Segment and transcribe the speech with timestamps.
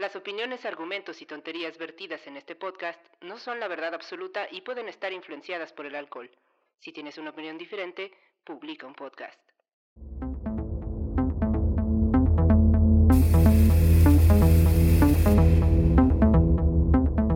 [0.00, 4.60] Las opiniones, argumentos y tonterías vertidas en este podcast no son la verdad absoluta y
[4.60, 6.30] pueden estar influenciadas por el alcohol.
[6.78, 8.12] Si tienes una opinión diferente,
[8.44, 9.40] publica un podcast.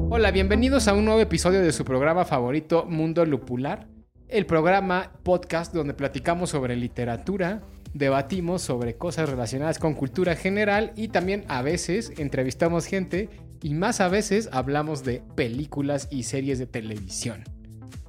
[0.09, 3.89] Hola, bienvenidos a un nuevo episodio de su programa favorito Mundo Lupular,
[4.29, 7.61] el programa podcast donde platicamos sobre literatura,
[7.95, 13.29] debatimos sobre cosas relacionadas con cultura general y también a veces entrevistamos gente
[13.63, 17.45] y más a veces hablamos de películas y series de televisión.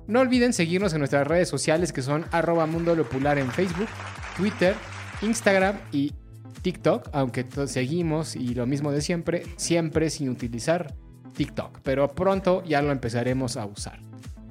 [0.08, 3.88] No olviden seguirnos en nuestras redes sociales que son arroba mundo lupular en Facebook,
[4.36, 4.75] Twitter,
[5.22, 6.14] Instagram y
[6.62, 10.94] TikTok, aunque seguimos y lo mismo de siempre, siempre sin utilizar
[11.36, 14.00] TikTok, pero pronto ya lo empezaremos a usar.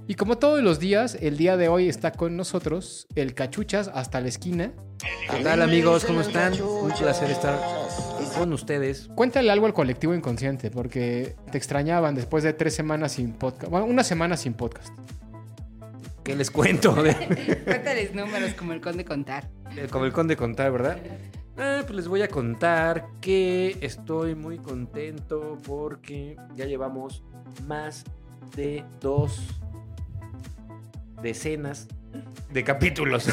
[0.09, 4.21] Y como todos los días, el día de hoy está con nosotros el Cachuchas hasta
[4.21, 4.73] la esquina.
[5.31, 6.05] ¿Qué tal amigos?
[6.05, 6.61] ¿Cómo están?
[6.61, 7.59] Un placer estar
[8.37, 9.09] con ustedes.
[9.15, 13.71] Cuéntale algo al colectivo inconsciente, porque te extrañaban después de tres semanas sin podcast.
[13.71, 14.93] Bueno, una semana sin podcast.
[16.25, 16.95] ¿Qué les cuento?
[17.65, 19.51] Cuéntales números como el conde contar.
[19.91, 20.99] Como el conde contar, ¿verdad?
[21.57, 27.23] Ah, pues les voy a contar que estoy muy contento porque ya llevamos
[27.67, 28.05] más
[28.57, 29.62] de dos
[31.23, 31.89] decenas
[32.51, 33.29] de capítulos.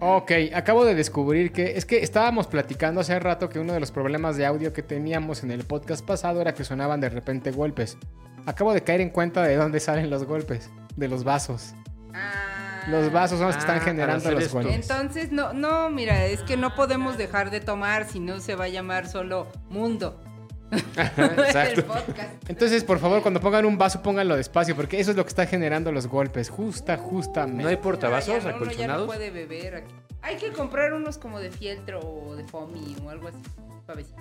[0.00, 3.90] ok, acabo de descubrir que es que estábamos platicando hace rato que uno de los
[3.90, 7.98] problemas de audio que teníamos en el podcast pasado era que sonaban de repente golpes.
[8.46, 11.74] Acabo de caer en cuenta de dónde salen los golpes, de los vasos.
[12.14, 12.84] Ah.
[12.88, 14.54] Los vasos son los que están Ah, generando los esto.
[14.54, 14.74] golpes.
[14.74, 18.64] Entonces, no, no, mira, es que no podemos dejar de tomar si no se va
[18.64, 20.22] a llamar solo mundo.
[21.16, 21.84] el Exacto.
[21.86, 22.48] podcast.
[22.48, 25.46] Entonces, por favor, cuando pongan un vaso, pónganlo despacio, porque eso es lo que está
[25.46, 26.50] generando los golpes.
[26.50, 27.62] Justa, justamente.
[27.62, 29.06] ¿No hay portavasos ya no, uno ya no acolchonados?
[29.06, 29.94] puede beber aquí.
[30.22, 33.38] Hay que comprar unos como de fieltro o de foamy o algo así.
[33.86, 34.20] Suavecito.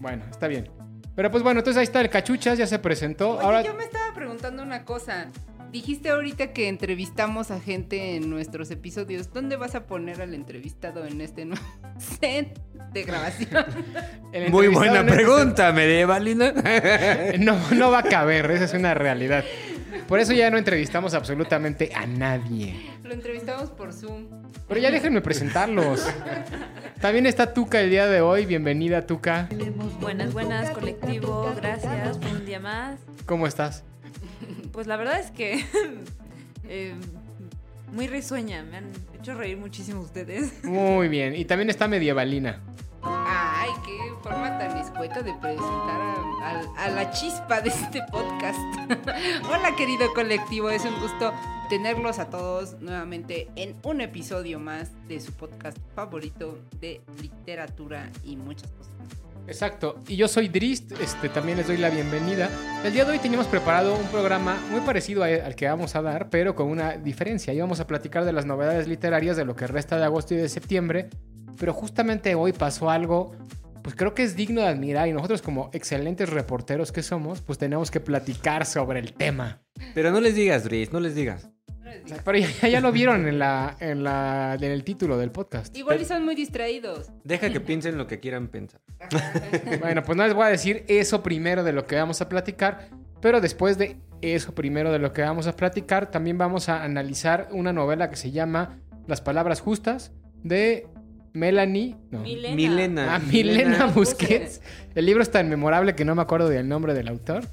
[0.00, 0.68] Bueno, está bien.
[1.14, 3.36] Pero pues bueno, entonces ahí está el cachuchas, ya se presentó.
[3.36, 5.28] Oye, Ahora, yo me estaba preguntando una cosa.
[5.72, 9.32] Dijiste ahorita que entrevistamos a gente en nuestros episodios.
[9.32, 11.62] ¿Dónde vas a poner al entrevistado en este nuevo
[12.20, 12.58] set
[12.92, 13.64] de grabación?
[14.50, 16.52] Muy buena en este- pregunta, medievalina.
[17.38, 19.44] No, no va a caber, esa es una realidad.
[20.08, 22.76] Por eso ya no entrevistamos absolutamente a nadie.
[23.02, 24.26] Lo entrevistamos por Zoom.
[24.68, 26.06] Pero ya déjenme presentarlos.
[27.00, 28.46] También está Tuca el día de hoy.
[28.46, 29.48] Bienvenida, Tuca.
[30.00, 31.52] Buenas, buenas, colectivo.
[31.56, 32.98] Gracias por un día más.
[33.26, 33.84] ¿Cómo estás?
[34.72, 35.64] Pues la verdad es que
[36.64, 36.94] eh,
[37.92, 38.62] muy risueña.
[38.62, 40.52] Me han hecho reír muchísimo ustedes.
[40.64, 41.34] Muy bien.
[41.34, 42.60] Y también está Medievalina.
[43.02, 48.58] Ay, qué forma tan escueta de presentar a, a- a la chispa de este podcast.
[49.48, 50.70] Hola, querido colectivo.
[50.70, 51.32] Es un gusto
[51.68, 58.36] tenerlos a todos nuevamente en un episodio más de su podcast favorito de literatura y
[58.36, 58.92] muchas cosas.
[59.46, 59.96] Exacto.
[60.08, 62.50] Y yo soy Drist, este, también les doy la bienvenida.
[62.84, 66.02] El día de hoy teníamos preparado un programa muy parecido a- al que vamos a
[66.02, 67.52] dar, pero con una diferencia.
[67.52, 70.48] Íbamos a platicar de las novedades literarias de lo que resta de agosto y de
[70.48, 71.08] septiembre,
[71.58, 73.34] pero justamente hoy pasó algo,
[73.82, 77.56] pues creo que es digno de admirar y nosotros como excelentes reporteros que somos, pues
[77.58, 79.62] tenemos que platicar sobre el tema.
[79.94, 81.48] Pero no les digas, Dries, no les digas.
[82.04, 85.30] O sea, pero ya, ya lo vieron en, la, en, la, en el título del
[85.30, 85.76] podcast.
[85.76, 87.10] Igual y son muy distraídos.
[87.24, 88.80] Deja que piensen lo que quieran pensar.
[89.80, 92.88] Bueno, pues no les voy a decir eso primero de lo que vamos a platicar,
[93.20, 97.48] pero después de eso primero de lo que vamos a platicar, también vamos a analizar
[97.52, 100.86] una novela que se llama Las Palabras Justas de
[101.32, 101.96] Melanie.
[102.10, 102.54] no, Milena.
[102.56, 103.14] Milena.
[103.14, 104.62] ah, Milena Milena Busquets.
[104.94, 107.44] El libro es tan memorable que no me acuerdo del nombre del autor.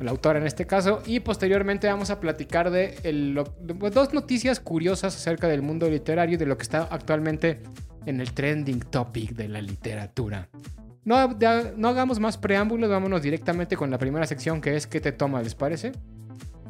[0.00, 1.02] La autora en este caso.
[1.06, 5.62] Y posteriormente vamos a platicar de, el- lo- de, pues, dos noticias curiosas acerca del
[5.62, 7.62] mundo literario y de lo que está actualmente
[8.04, 10.48] en el trending topic de la literatura.
[11.04, 15.00] No, ya- no hagamos más preámbulos, vámonos directamente con la primera sección que es ¿Qué
[15.00, 15.40] te toma?
[15.42, 15.92] ¿Les parece?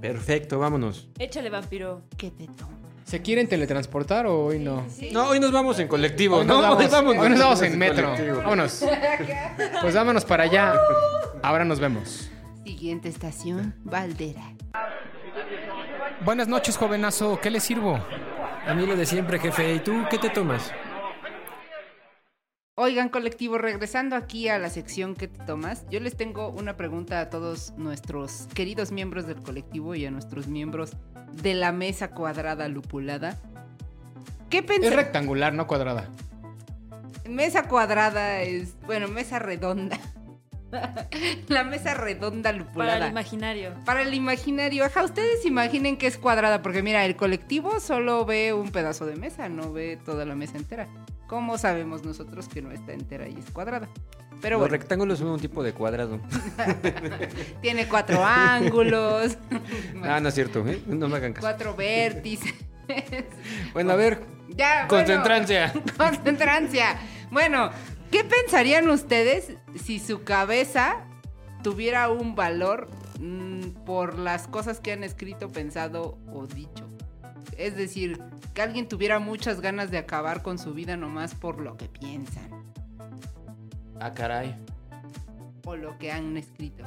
[0.00, 1.08] Perfecto, vámonos.
[1.18, 2.02] Échale, vampiro.
[2.16, 2.72] ¿Qué te toma?
[3.04, 4.84] ¿Se quieren teletransportar o hoy no?
[5.12, 6.54] No, hoy nos vamos en colectivo, Hoy ¿no?
[6.54, 8.10] nos vamos, hoy nos vamos en en metro.
[8.10, 8.38] colectivo.
[8.38, 8.84] Vámonos.
[9.80, 10.74] Pues vámonos para allá.
[11.42, 12.28] Ahora nos vemos.
[12.70, 14.42] Siguiente estación, Valdera.
[16.24, 17.38] Buenas noches, jovenazo.
[17.40, 17.96] ¿Qué le sirvo?
[18.66, 19.74] A mí lo de siempre, jefe.
[19.74, 20.72] ¿Y tú qué te tomas?
[22.74, 27.20] Oigan, colectivo, regresando aquí a la sección que te tomas, yo les tengo una pregunta
[27.20, 30.90] a todos nuestros queridos miembros del colectivo y a nuestros miembros
[31.40, 33.38] de la mesa cuadrada lupulada.
[34.50, 34.92] ¿Qué Es pensan?
[34.94, 36.08] rectangular, no cuadrada.
[37.28, 40.00] Mesa cuadrada es, bueno, mesa redonda.
[41.48, 42.92] la mesa redonda lupulada.
[42.94, 43.74] Para el imaginario.
[43.84, 48.52] Para el imaginario, ajá, ustedes imaginen que es cuadrada, porque mira, el colectivo solo ve
[48.52, 50.88] un pedazo de mesa, no ve toda la mesa entera.
[51.26, 53.88] ¿Cómo sabemos nosotros que no está entera y es cuadrada?
[54.40, 56.20] Pero Los bueno, rectángulos son un tipo de cuadrado.
[57.62, 59.36] tiene cuatro ángulos,
[60.04, 60.80] Ah, no es cierto, ¿eh?
[60.86, 61.46] No me hagan caso.
[61.46, 62.54] cuatro vértices.
[63.72, 64.20] Bueno, a ver,
[64.50, 65.72] Ya, bueno, concentrancia.
[65.96, 66.96] concentrancia.
[67.30, 67.70] Bueno,
[68.10, 71.04] ¿qué pensarían ustedes si su cabeza
[71.62, 72.88] tuviera un valor
[73.20, 76.88] mm, por las cosas que han escrito, pensado o dicho?
[77.56, 78.20] Es decir,
[78.54, 82.50] que alguien tuviera muchas ganas de acabar con su vida nomás por lo que piensan
[84.00, 84.54] Ah, caray.
[85.64, 86.84] o lo que han escrito.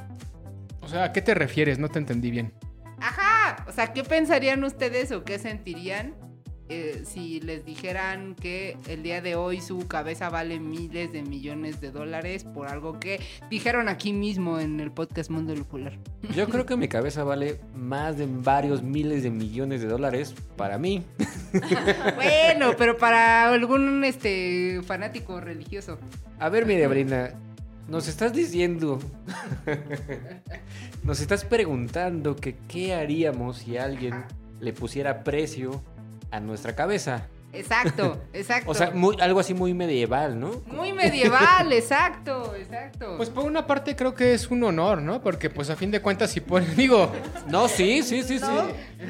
[0.80, 1.78] O sea, ¿a qué te refieres?
[1.78, 2.52] No te entendí bien.
[3.00, 6.14] Ajá, o sea, ¿qué pensarían ustedes o qué sentirían
[6.72, 11.80] eh, si les dijeran que el día de hoy su cabeza vale miles de millones
[11.80, 13.18] de dólares por algo que
[13.50, 15.98] dijeron aquí mismo en el podcast Mundo Lupular?
[16.32, 20.78] Yo creo que mi cabeza vale más de varios miles de millones de dólares para
[20.78, 21.02] mí.
[22.14, 25.98] Bueno, pero para algún este fanático religioso.
[26.38, 27.34] A ver, mi Debrina,
[27.88, 29.00] nos estás diciendo,
[31.02, 34.14] nos estás preguntando que qué haríamos si alguien
[34.60, 35.82] le pusiera precio
[36.30, 37.26] a nuestra cabeza.
[37.52, 38.70] Exacto, exacto.
[38.70, 40.62] O sea, muy, algo así muy medieval, ¿no?
[40.66, 43.14] muy medieval, exacto, exacto.
[43.16, 45.20] Pues por una parte creo que es un honor, ¿no?
[45.20, 47.10] Porque pues a fin de cuentas si pone, digo,
[47.48, 48.44] No, sí, sí, sí, sí.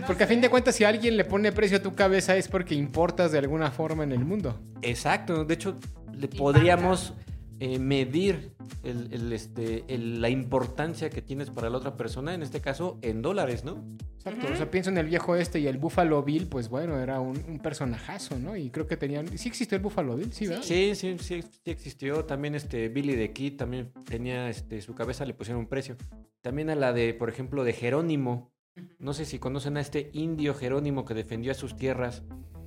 [0.06, 2.74] porque a fin de cuentas si alguien le pone precio a tu cabeza es porque
[2.74, 4.58] importas de alguna forma en el mundo.
[4.82, 5.44] Exacto.
[5.44, 5.76] De hecho,
[6.14, 7.12] le podríamos
[7.60, 8.52] eh, medir
[8.82, 12.98] el- el, este, el- la importancia que tienes para la otra persona, en este caso,
[13.02, 13.84] en dólares, ¿no?
[14.16, 14.46] Exacto.
[14.52, 17.38] O sea, pienso en el viejo este y el Buffalo Bill, pues bueno, era un,
[17.48, 18.56] un personajazo, ¿no?
[18.56, 19.28] Y creo que tenían...
[19.38, 20.32] ¿Sí existió el Buffalo Bill?
[20.32, 20.62] Sí, ¿verdad?
[20.62, 22.24] Sí, sí, sí, sí existió.
[22.24, 25.96] También este Billy the Kid también tenía este su cabeza le pusieron un precio.
[26.42, 28.52] También a la de, por ejemplo, de Jerónimo.
[28.98, 32.22] No sé si conocen a este indio Jerónimo que defendió a sus tierras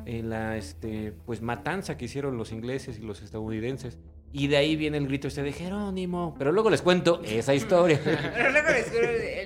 [0.05, 3.97] en la este pues matanza que hicieron los ingleses y los estadounidenses.
[4.35, 6.33] Y de ahí viene el grito este de Jerónimo.
[6.39, 8.01] Pero luego les cuento esa historia.
[8.03, 8.91] Pero luego les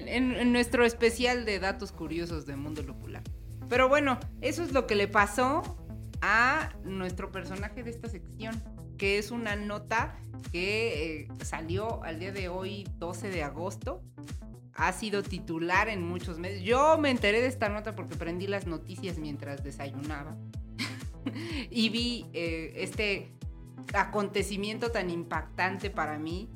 [0.07, 3.22] en, en- nuestro especial de datos curiosos de Mundo Lupular.
[3.68, 5.62] Pero bueno, eso es lo que le pasó
[6.22, 8.63] a nuestro personaje de esta sección,
[8.98, 10.16] que es una nota
[10.54, 14.01] que eh, salió al día de hoy, 12 de agosto.
[14.74, 16.63] Ha sido titular en muchos medios.
[16.63, 20.38] Yo me enteré de esta nota porque prendí las noticias mientras desayunaba.
[21.69, 23.33] y vi eh, este
[23.94, 26.50] acontecimiento tan impactante para mí.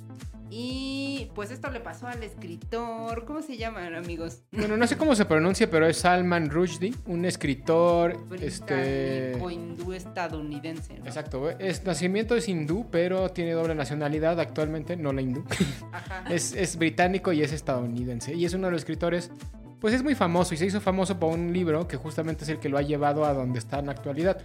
[0.54, 3.24] Y pues esto le pasó al escritor.
[3.24, 4.44] ¿Cómo se llaman, amigos?
[4.52, 9.40] Bueno, no sé cómo se pronuncia, pero es Salman Rushdie, un escritor, este...
[9.50, 11.00] Hindú estadounidense.
[11.00, 11.06] ¿no?
[11.06, 15.46] Exacto, es nacimiento es hindú, pero tiene doble nacionalidad actualmente, no la hindú.
[15.94, 16.26] Ajá.
[16.30, 18.34] Es, es británico y es estadounidense.
[18.36, 19.32] Y es uno de los escritores,
[19.82, 22.60] pues es muy famoso y se hizo famoso por un libro que justamente es el
[22.60, 24.38] que lo ha llevado a donde está en la actualidad.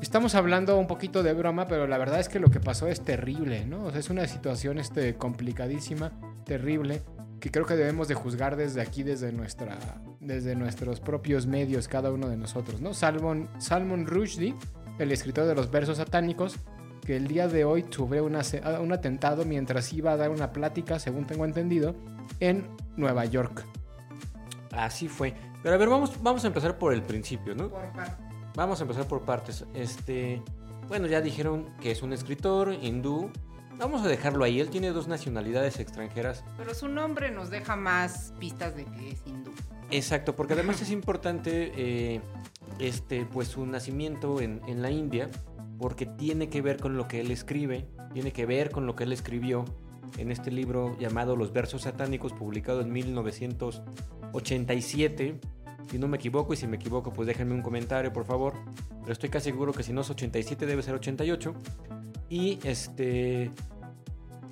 [0.00, 3.00] Estamos hablando un poquito de broma, pero la verdad es que lo que pasó es
[3.02, 3.84] terrible, ¿no?
[3.86, 6.12] O sea, es una situación este, complicadísima,
[6.44, 7.02] terrible,
[7.40, 9.76] que creo que debemos de juzgar desde aquí, desde, nuestra,
[10.20, 12.94] desde nuestros propios medios, cada uno de nosotros, ¿no?
[12.94, 14.54] Salmon, Salmon Rushdie,
[14.98, 16.56] el escritor de los versos satánicos,
[17.04, 20.52] que el día de hoy sufrió una se- un atentado mientras iba a dar una
[20.52, 21.94] plática, según tengo entendido,
[22.40, 23.64] en Nueva York.
[24.72, 25.34] Así fue.
[25.62, 27.68] Pero a ver, vamos, vamos a empezar por el principio, ¿no?
[27.68, 28.22] Por parte.
[28.54, 29.64] Vamos a empezar por partes.
[29.74, 30.42] Este,
[30.88, 33.30] bueno, ya dijeron que es un escritor hindú.
[33.78, 34.60] Vamos a dejarlo ahí.
[34.60, 36.44] Él tiene dos nacionalidades extranjeras.
[36.56, 39.52] Pero su nombre nos deja más pistas de que es hindú.
[39.90, 42.20] Exacto, porque además es importante eh,
[42.78, 45.28] este, pues su nacimiento en, en la India,
[45.78, 49.04] porque tiene que ver con lo que él escribe, tiene que ver con lo que
[49.04, 49.64] él escribió
[50.18, 55.38] en este libro llamado Los Versos Satánicos, publicado en 1987.
[55.90, 58.54] Si no me equivoco, y si me equivoco, pues déjenme un comentario, por favor.
[59.00, 61.54] Pero estoy casi seguro que si no es 87, debe ser 88.
[62.28, 63.50] Y este.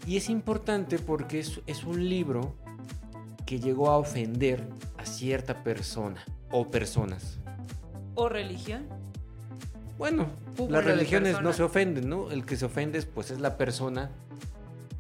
[0.07, 2.55] Y es importante porque es, es un libro
[3.47, 4.69] que llegó a ofender
[4.99, 7.41] a cierta persona o personas.
[8.15, 8.87] O religión.
[9.99, 10.27] Bueno,
[10.69, 12.31] las religiones no se ofenden, ¿no?
[12.31, 14.11] El que se ofende es, pues es la persona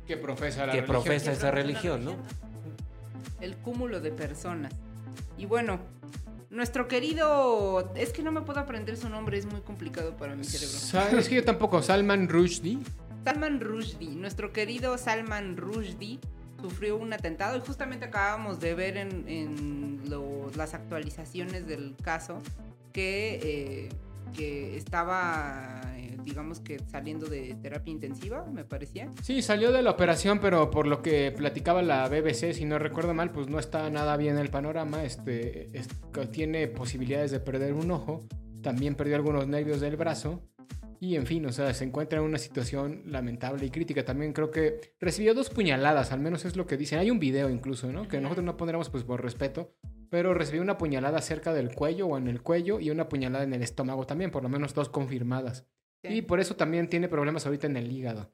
[0.07, 1.03] Que profesa la que religión.
[1.03, 2.17] profesa esa religión, ¿no?
[3.41, 4.73] El cúmulo de personas.
[5.39, 5.81] Y bueno,
[6.51, 7.93] nuestro querido.
[7.97, 10.77] Es que no me puedo aprender su nombre, es muy complicado para mi cerebro.
[10.79, 12.79] Sa- Es que yo tampoco, Salman Rushdie.
[13.25, 16.19] Salman Rushdie, nuestro querido Salman Rushdie,
[16.61, 22.43] sufrió un atentado y justamente acabamos de ver en, en lo- las actualizaciones del caso
[22.93, 23.89] que, eh,
[24.37, 25.81] que estaba,
[26.25, 29.11] digamos que saliendo de terapia intensiva, me parecía.
[29.23, 33.15] Sí, salió de la operación, pero por lo que platicaba la BBC, si no recuerdo
[33.15, 35.05] mal, pues no está nada bien el panorama.
[35.05, 35.89] Este, es-
[36.33, 38.27] tiene posibilidades de perder un ojo.
[38.63, 40.43] También perdió algunos nervios del brazo.
[41.01, 44.05] Y en fin, o sea, se encuentra en una situación lamentable y crítica.
[44.07, 46.99] También creo que recibió dos puñaladas, al menos es lo que dicen.
[46.99, 48.09] Hay un video incluso, ¿no?
[48.09, 49.75] Que nosotros no pondremos pues por respeto.
[50.09, 53.53] Pero recibió una puñalada cerca del cuello o en el cuello y una puñalada en
[53.53, 55.67] el estómago también, por lo menos dos confirmadas.
[56.05, 56.15] Sí.
[56.19, 58.31] Y por eso también tiene problemas ahorita en el hígado.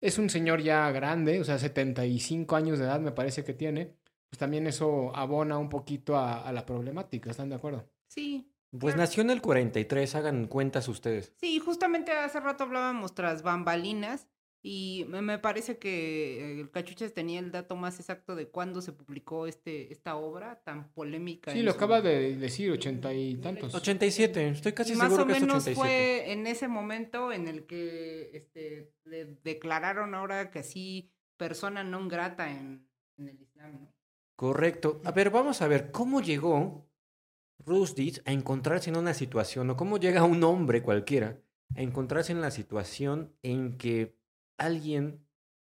[0.00, 3.96] Es un señor ya grande, o sea, 75 años de edad me parece que tiene.
[4.30, 7.88] Pues también eso abona un poquito a, a la problemática, ¿están de acuerdo?
[8.08, 8.98] Sí, Pues Claro.
[8.98, 11.32] nació en el 43, hagan cuentas ustedes.
[11.40, 14.28] Sí, justamente hace rato hablábamos tras bambalinas
[14.62, 18.80] y me, me parece que eh, el Cachuchas tenía el dato más exacto de cuándo
[18.82, 21.52] se publicó este, esta obra tan polémica.
[21.52, 23.72] Sí, lo su- acaba de decir, ochenta y tantos.
[23.74, 25.74] 87, estoy casi Y más seguro o que es menos 87.
[25.76, 32.08] fue en ese momento en el que este, le declararon ahora que sí persona non
[32.10, 32.82] grata en,
[33.16, 33.94] en el Islam, ¿no?
[34.34, 35.00] Correcto.
[35.04, 36.88] A ver, vamos a ver, ¿cómo llegó
[37.64, 41.38] Rushdie a encontrarse en una situación, o cómo llega un hombre cualquiera
[41.76, 44.17] a encontrarse en la situación en que
[44.58, 45.24] alguien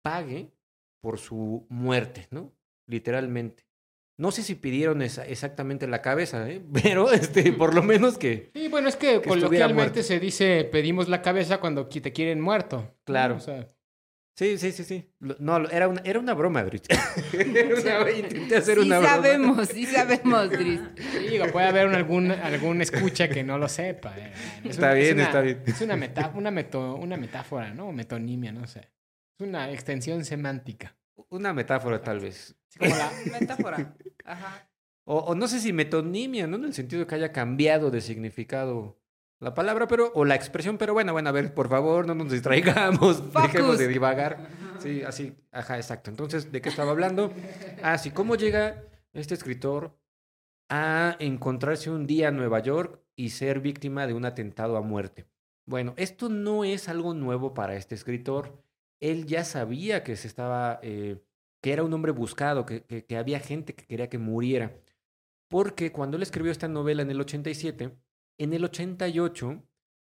[0.02, 0.52] pague
[1.00, 2.52] por su muerte, ¿no?
[2.86, 3.64] Literalmente.
[4.18, 6.64] No sé si pidieron esa- exactamente la cabeza, ¿eh?
[6.82, 8.50] pero este, por lo menos que...
[8.54, 12.78] Sí, bueno, es que, Que coloquialmente se dice pedimos la cabeza cuando te quieren muerto.
[12.78, 12.94] ¿no?
[13.04, 13.36] Claro.
[13.36, 13.70] O sea,
[14.36, 15.10] Sí, sí, sí, sí.
[15.38, 16.62] No, era una, era una broma,
[17.32, 19.14] una- Intenté hacer sí una broma.
[19.14, 20.80] sabemos, sí sabemos, Dris.
[20.96, 24.14] sí, digo, puede haber un- algún, algún escucha que no lo sepa.
[24.18, 24.32] eh.
[24.64, 25.62] Es Está es bien, una- está bien.
[25.66, 27.92] Es una, metá- una, meto- una metáfora, ¿no?
[27.92, 28.80] Metonimia, no sé.
[29.38, 30.96] Es una extensión semántica.
[31.30, 32.54] Una metáfora, tal vez.
[32.68, 33.96] Así como la, Metáfora.
[34.24, 34.68] Ajá.
[35.04, 36.56] O, o no sé si metonimia, ¿no?
[36.56, 39.00] En el sentido de que haya cambiado de significado
[39.38, 42.32] la palabra, pero, o la expresión, pero bueno, bueno, a ver, por favor, no nos
[42.32, 44.48] distraigamos, dejemos de divagar.
[44.78, 46.10] Sí, así, ajá, exacto.
[46.10, 47.32] Entonces, ¿de qué estaba hablando?
[47.82, 49.98] Ah, sí, ¿cómo llega este escritor
[50.68, 55.26] a encontrarse un día en Nueva York y ser víctima de un atentado a muerte?
[55.66, 58.62] Bueno, esto no es algo nuevo para este escritor.
[59.00, 61.20] Él ya sabía que se estaba, eh,
[61.60, 64.72] que era un hombre buscado, que, que, que había gente que quería que muriera.
[65.48, 67.92] Porque cuando él escribió esta novela en el 87,
[68.38, 69.62] en el 88,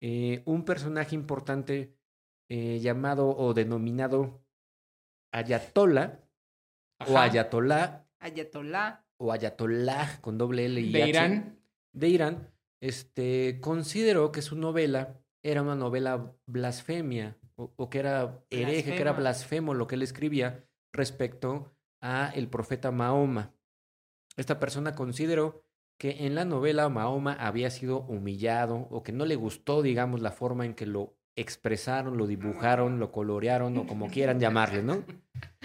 [0.02, 1.98] eh, un personaje importante
[2.50, 4.44] eh, llamado o denominado
[5.32, 6.20] Ayatollah,
[7.08, 7.18] o.
[7.18, 9.06] Ayatollah, Ayatollah.
[9.18, 11.60] o Ayatollah con doble L y de H, Irán.
[11.94, 18.44] de Irán, este, consideró que su novela era una novela blasfemia, o, o que era
[18.50, 23.54] hereje, que era blasfemo lo que él escribía respecto a el profeta Mahoma.
[24.36, 25.63] Esta persona consideró
[26.04, 30.34] que en la novela Mahoma había sido humillado o que no le gustó, digamos, la
[30.34, 35.06] forma en que lo expresaron, lo dibujaron, lo colorearon o como quieran llamarle, ¿no?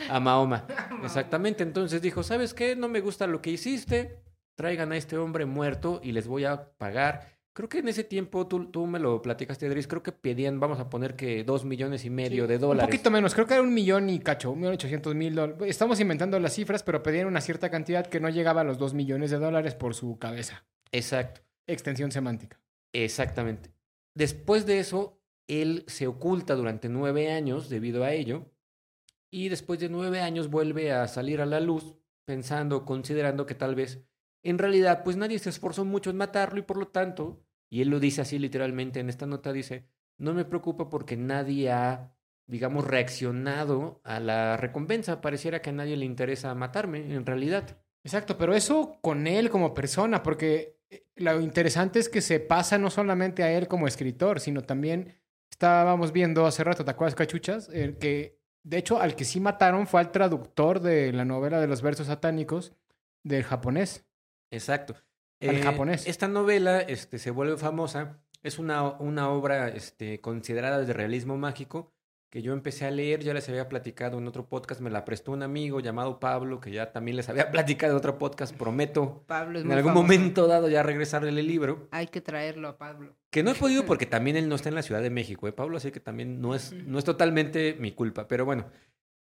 [0.09, 0.64] A Mahoma.
[1.02, 2.76] Exactamente, entonces dijo, ¿sabes qué?
[2.76, 4.23] No me gusta lo que hiciste,
[4.54, 7.38] traigan a este hombre muerto y les voy a pagar.
[7.52, 10.78] Creo que en ese tiempo, tú, tú me lo platicaste, Dries, creo que pedían, vamos
[10.78, 12.87] a poner que dos millones y medio de Un dólares.
[12.95, 15.62] poquito menos, creo que era un millón y cacho, un millón ochocientos mil dólares.
[15.69, 18.95] Estamos inventando las cifras, pero pedían una cierta cantidad que no llegaba a los dos
[18.95, 20.64] millones de dólares por su cabeza.
[20.93, 22.61] Exacto, Extensión semántica.
[22.93, 23.71] exactamente.
[24.14, 28.47] Después de eso, él se oculta durante nueve años debido a ello.
[29.31, 33.75] Y después de nueve años vuelve a salir a la luz pensando, considerando que tal
[33.75, 34.00] vez
[34.42, 37.88] en realidad pues nadie se esforzó mucho en matarlo y por lo tanto, y él
[37.88, 39.87] lo dice así literalmente en esta nota, dice,
[40.18, 42.12] no me preocupa porque nadie ha,
[42.47, 45.21] digamos, reaccionado a la recompensa.
[45.21, 47.78] Pareciera que a nadie le interesa matarme, en realidad.
[48.04, 52.78] Exacto, pero eso con él como persona, porque eh, lo interesante es que se pasa
[52.78, 55.14] no solamente a él como escritor, sino también
[55.50, 57.68] estábamos viendo hace rato, ¿te acuerdas, Cachuchas?
[57.68, 61.66] El que, de hecho, al que sí mataron fue al traductor de la novela de
[61.66, 62.73] los versos satánicos
[63.25, 64.07] del japonés.
[64.50, 64.95] Exacto.
[65.40, 66.07] Al japonés.
[66.07, 68.21] Esta novela este, se vuelve famosa.
[68.43, 71.93] Es una, una obra este, considerada de realismo mágico
[72.31, 75.33] que yo empecé a leer, ya les había platicado en otro podcast, me la prestó
[75.33, 79.59] un amigo llamado Pablo, que ya también les había platicado en otro podcast, prometo Pablo
[79.59, 80.02] es en muy algún famoso.
[80.02, 83.17] momento dado ya regresarle el libro, Hay que traerlo a Pablo.
[83.31, 85.52] que no he podido porque también él no está en la Ciudad de México, ¿eh,
[85.52, 85.78] Pablo?
[85.78, 88.67] Así que también no es, no es totalmente mi culpa, pero bueno,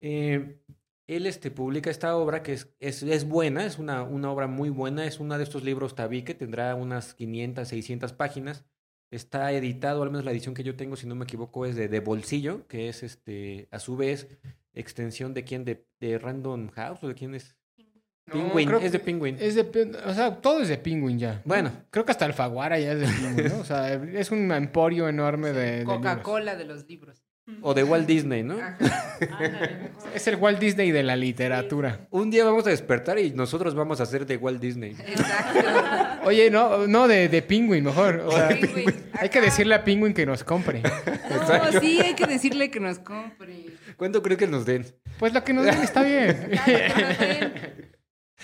[0.02, 0.58] eh,
[1.08, 4.70] él este, publica esta obra que es, es, es buena, es una, una obra muy
[4.70, 8.66] buena, es uno de estos libros tabique, tendrá unas 500, 600 páginas,
[9.12, 11.88] Está editado, al menos la edición que yo tengo, si no me equivoco, es de,
[11.88, 14.28] de bolsillo, que es este, a su vez,
[14.74, 17.56] extensión de quién, de, de Random House o de quién es.
[18.26, 19.38] No, Penguin, es de Penguin.
[19.40, 21.44] Es de, o sea, todo es de Penguin ya.
[21.46, 23.60] Bueno, Creo que hasta Alfaguara ya es de Penguin, ¿no?
[23.60, 25.84] O sea, es un emporio enorme de.
[25.86, 27.24] Coca-Cola de los libros.
[27.62, 28.58] O de Walt Disney, ¿no?
[30.14, 32.08] Es el Walt Disney de la literatura.
[32.10, 34.92] Un día vamos a despertar y nosotros vamos a ser de Walt Disney.
[34.92, 35.60] Exacto.
[36.26, 38.24] Oye, no, no de, de Penguin, mejor.
[38.26, 38.94] O sea, Penguin.
[39.14, 40.82] hay que decirle a Penguin que nos compre.
[40.82, 43.66] No, sí, hay que decirle que nos compre.
[43.98, 44.86] ¿Cuánto creo que nos den?
[45.20, 46.30] Pues lo que nos den está bien.
[46.52, 47.54] Está bien.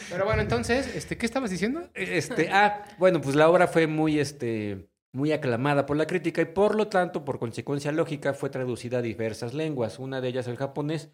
[0.10, 1.89] Pero bueno, entonces, este, ¿qué estabas diciendo?
[1.93, 6.46] Este, ah, bueno, pues la obra fue muy, este, muy aclamada por la crítica y
[6.46, 10.00] por lo tanto, por consecuencia lógica, fue traducida a diversas lenguas.
[10.00, 11.10] Una de ellas el japonés.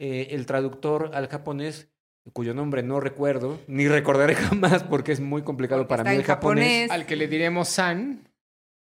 [0.00, 1.88] Eh, el traductor al japonés,
[2.32, 6.24] cuyo nombre no recuerdo, ni recordaré jamás porque es muy complicado Porque para mí el
[6.24, 6.64] japonés.
[6.64, 6.90] japonés.
[6.90, 8.28] Al que le diremos San.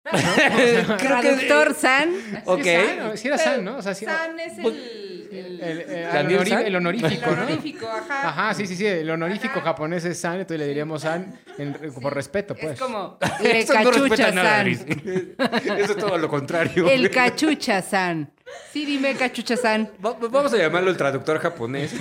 [0.03, 2.11] Creo que- Traductor San.
[2.47, 2.63] Ok.
[2.63, 3.17] Sí, es San, ¿no?
[3.17, 3.77] Sí era San, ¿no?
[3.79, 5.00] O sea, sí, San es Pues, el,
[5.31, 7.43] el, el, eh, el el honorífico, el ¿no?
[7.43, 8.29] honorífico, ajá.
[8.29, 8.87] Ajá, sí, sí, sí.
[8.87, 9.69] El honorífico Ajá.
[9.71, 12.73] japonés es San, entonces le diríamos San en- por respeto, pues.
[12.73, 14.69] Es como no respeta cachucha nada, San.
[15.79, 16.89] Eso es todo lo contrario.
[16.89, 18.33] El cachucha San.
[18.73, 19.89] Sí, dime cachucha San.
[20.05, 21.95] Va- Vamos a llamarlo el traductor japonés.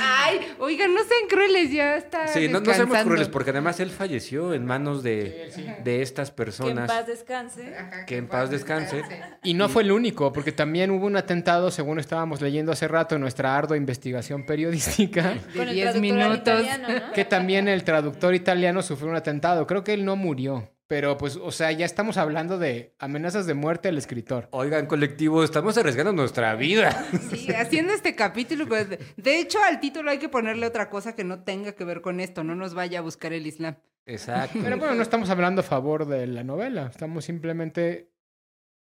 [0.00, 2.28] Ay, oigan, no sean crueles, ya está.
[2.28, 5.66] Sí, no, no seamos crueles, porque además él falleció en manos de, Sí, sí.
[5.82, 6.88] de estas Que en personas.
[6.90, 7.74] paz descanse.
[7.76, 9.02] Ajá, Que en paz descanse.
[9.42, 13.14] Y no fue el único, porque también hubo un atentado, según estábamos leyendo hace rato
[13.16, 16.40] en nuestra ardua investigación periodística, De Con el 10 traductor al minutos.
[16.40, 17.12] italiano, ¿no?
[17.12, 19.66] que también el traductor italiano sufrió un atentado.
[19.66, 23.54] Creo que él no murió, pero pues, o sea, ya estamos hablando de amenazas de
[23.54, 24.48] muerte al escritor.
[24.52, 27.06] Oigan, colectivo, estamos arriesgando nuestra vida.
[27.30, 28.66] Sí, haciendo este capítulo.
[28.68, 31.84] pues, de- de hecho, al título hay que ponerle otra cosa que no tenga que
[31.84, 32.44] ver con esto.
[32.44, 33.76] No nos vaya a buscar el Islam.
[34.06, 34.58] Exacto.
[34.62, 38.12] Pero bueno, no estamos hablando a favor de la novela, estamos simplemente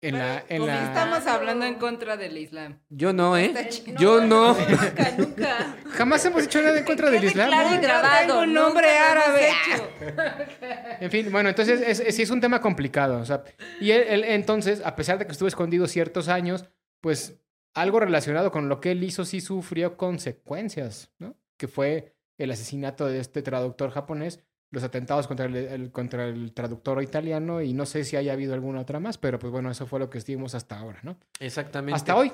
[0.09, 0.39] en la...
[0.41, 0.85] En Pero, la...
[0.85, 2.79] Estamos hablando en contra del Islam.
[2.91, 3.53] Yo no, ¿eh?
[3.99, 4.55] Yo no.
[4.69, 5.77] Nunca, nunca.
[5.93, 7.49] Jamás hemos dicho nada en contra del Islam.
[7.49, 8.43] claro y grabado.
[8.43, 9.49] un nombre árabe.
[9.49, 9.89] hecho.
[11.01, 13.19] En fin, bueno, entonces es, es- sí es un tema complicado.
[13.19, 13.43] O sea,
[13.81, 16.65] y él, él, entonces, a pesar de que estuvo escondido ciertos años,
[17.01, 17.41] pues
[17.75, 21.37] algo relacionado con lo que él hizo sí sufrió consecuencias, ¿no?
[21.57, 24.41] Que fue el asesinato de este traductor japonés,
[24.75, 28.53] los atentados contra el, el- contra el traductor italiano y no sé si haya habido
[28.55, 31.17] alguna otra más, pero pues bueno, eso fue lo que estuvimos hasta ahora, ¿no?
[31.41, 31.95] Exactamente.
[31.97, 32.31] Hasta hoy.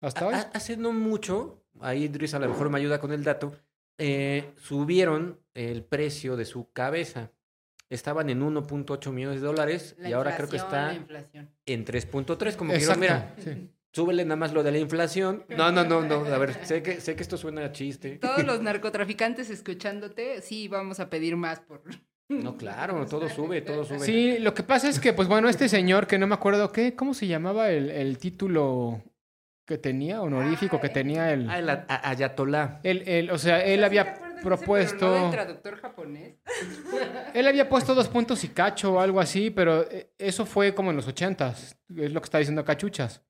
[0.00, 0.34] Hasta Ha- hoy.
[0.34, 3.54] ha- Hace no mucho, ahí Idris a lo mejor me ayuda con el dato,
[3.96, 7.30] eh, subieron el precio de su cabeza.
[7.90, 10.92] Estaban en 1.8 millones de dólares La y ahora creo que está
[11.66, 12.56] en 3.3.
[12.56, 13.70] Como que mira, sí.
[13.94, 15.44] Súbele nada más lo de la inflación.
[15.48, 16.24] No, no, no, no.
[16.26, 18.18] A ver, sé que, sé que esto suena a chiste.
[18.18, 21.82] Todos los narcotraficantes escuchándote, sí, vamos a pedir más por...
[22.28, 24.00] No, claro, todo sube, todo sube.
[24.00, 26.96] Sí, lo que pasa es que, pues bueno, este señor que no me acuerdo qué,
[26.96, 29.00] ¿cómo se llamaba el, el título
[29.64, 31.48] que tenía, honorífico que tenía el...
[31.48, 32.80] Ah, el Ayatolá.
[32.82, 35.12] Él, él, o sea, él había propuesto...
[35.12, 36.34] del traductor japonés?
[37.34, 40.90] Él había puesto dos puntos y cacho o algo así, pero eh, eso fue como
[40.90, 43.22] en los ochentas, es lo que está diciendo Cachuchas.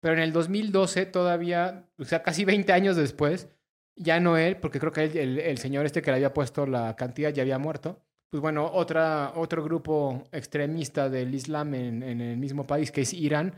[0.00, 3.48] Pero en el 2012 todavía, o sea, casi 20 años después,
[3.96, 6.66] ya no él, porque creo que él- el, el señor este que le había puesto
[6.66, 8.00] la cantidad ya había muerto.
[8.30, 13.12] Pues bueno, otra, otro grupo extremista del Islam en, en el mismo país, que es
[13.14, 13.54] Irán,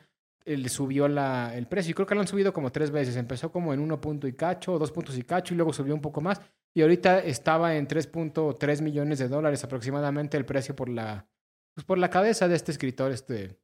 [0.47, 1.91] le subió la, el precio.
[1.91, 3.17] Y creo que lo han subido como tres veces.
[3.17, 6.01] Empezó como en uno punto y cacho, dos puntos y cacho, y luego subió un
[6.01, 6.41] poco más.
[6.73, 11.27] Y ahorita estaba en 3.3 millones de dólares aproximadamente el precio por la,
[11.75, 13.59] pues por la cabeza de este escritor, este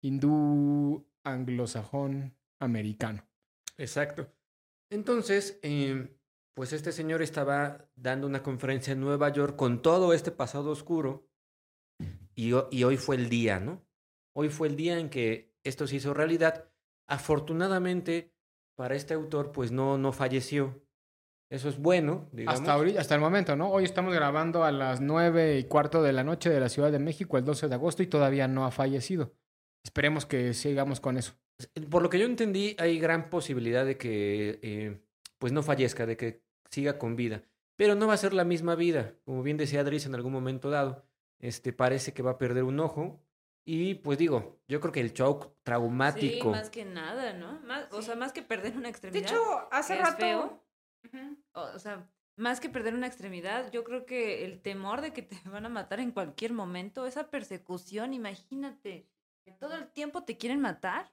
[0.00, 3.26] hindú anglosajón americano.
[3.76, 4.32] Exacto.
[4.90, 6.16] Entonces, eh,
[6.54, 11.28] pues este señor estaba dando una conferencia en Nueva York con todo este pasado oscuro
[12.34, 13.84] y, ho- y hoy fue el día, ¿no?
[14.36, 16.70] Hoy fue el día en que esto se hizo realidad.
[17.08, 18.34] Afortunadamente,
[18.76, 20.82] para este autor, pues no, no falleció.
[21.50, 22.60] Eso es bueno, digamos.
[22.60, 23.70] Hasta, ahorita, hasta el momento, ¿no?
[23.70, 26.98] Hoy estamos grabando a las nueve y cuarto de la noche de la Ciudad de
[26.98, 29.34] México, el 12 de agosto, y todavía no ha fallecido.
[29.88, 31.32] Esperemos que sigamos con eso.
[31.90, 35.00] Por lo que yo entendí, hay gran posibilidad de que eh,
[35.38, 37.42] pues no fallezca, de que siga con vida.
[37.74, 39.14] Pero no va a ser la misma vida.
[39.24, 41.06] Como bien decía Adris en algún momento dado,
[41.38, 43.24] este parece que va a perder un ojo.
[43.64, 46.50] Y pues digo, yo creo que el shock Sí, traumático.
[46.50, 47.58] más que nada, ¿no?
[47.62, 49.22] Más, O sea, más que perder una De extremidad.
[49.30, 50.18] hecho, hace rato...
[50.18, 50.64] feo.
[51.54, 55.22] O, o sea, más que perder una extremidad, yo creo que el temor de que
[55.22, 59.06] te van a matar en cualquier momento, esa persecución, imagínate,
[59.58, 61.12] todo el tiempo te quieren matar.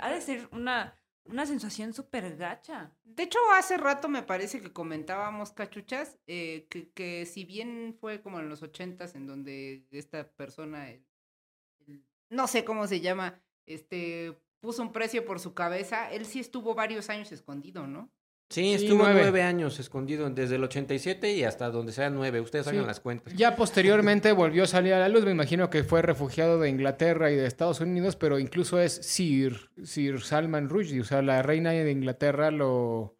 [0.00, 2.92] Ha de ser una, una sensación súper gacha.
[3.02, 8.22] De hecho, hace rato me parece que comentábamos, cachuchas, eh, que, que si bien fue
[8.22, 11.04] como en los ochentas en donde esta persona, el-
[11.86, 16.38] el- no sé cómo se llama, este, puso un precio por su cabeza, él sí
[16.40, 18.12] estuvo varios años escondido, ¿no?
[18.50, 19.20] Sí, Sí, estuvo nueve.
[19.22, 19.42] nueve.
[19.42, 22.40] años escondido desde el 87 y hasta donde sea nueve.
[22.40, 22.72] Ustedes Sí.
[22.74, 23.32] hagan las cuentas.
[23.34, 25.24] Ya posteriormente volvió a salir a la luz.
[25.24, 29.70] Me imagino que fue refugiado de Inglaterra y de Estados Unidos, pero incluso es Sir,
[29.84, 31.00] Sir Salman Rushdie.
[31.00, 33.16] O sea, la reina de Inglaterra lo,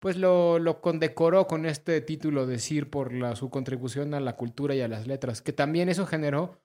[0.00, 4.34] pues lo, lo condecoró con este título de Sir por la, su contribución a la
[4.36, 6.58] cultura y a las letras, que también eso generó,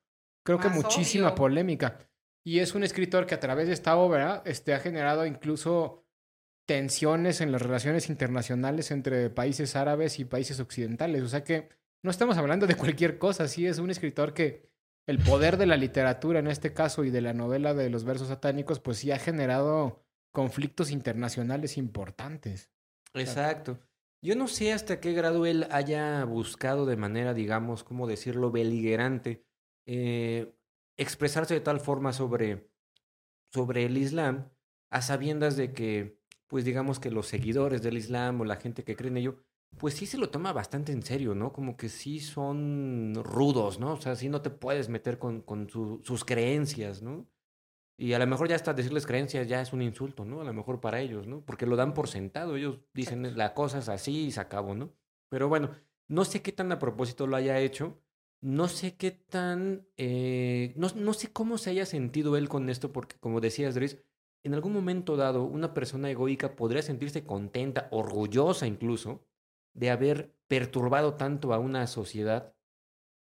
[0.45, 1.97] creo que muchísima polémica.
[2.45, 6.05] Y es un escritor que a través de esta obra este, ha generado incluso
[6.65, 11.21] tensiones en las relaciones internacionales entre países árabes y países occidentales.
[11.21, 11.69] O sea que
[12.04, 14.69] no estamos hablando de cualquier cosa, sí es un escritor que
[15.08, 18.30] el poder de la literatura en este caso y de la novela de los versos
[18.30, 22.71] satánicos, pues sí ha generado conflictos internacionales importantes.
[23.13, 23.80] Exacto.
[24.21, 29.45] Yo no sé hasta qué grado él haya buscado de manera, digamos, ¿cómo decirlo?, beligerante,
[29.86, 30.51] eh,
[30.97, 32.67] expresarse de tal forma sobre,
[33.54, 34.49] sobre el Islam,
[34.89, 36.19] a sabiendas de que,
[36.56, 39.36] pues digamos que los seguidores del Islam o la gente que cree en ello,
[39.78, 41.52] pues sí se lo toma bastante en serio, ¿no?
[41.52, 43.91] Como que sí son rudos, ¿no?
[43.96, 47.28] O sea, sí no te puedes meter con, con su- sus creencias, ¿no?
[47.98, 50.41] Y a lo mejor ya hasta decirles creencias ya es un insulto, ¿no?
[50.41, 51.41] A lo mejor para ellos, ¿no?
[51.46, 52.56] Porque lo dan por sentado.
[52.58, 54.94] Ellos dicen la cosa es así y se acabó, ¿no?
[55.30, 55.72] Pero bueno,
[56.08, 58.02] no sé qué tan a propósito lo haya hecho.
[58.41, 59.88] No sé qué tan...
[59.98, 64.00] eh, no, no sé cómo se haya sentido él con esto, porque como decías, Dries,
[64.46, 69.26] en algún momento dado, una persona egoica podría sentirse contenta, orgullosa incluso,
[69.74, 72.54] de haber perturbado tanto a una sociedad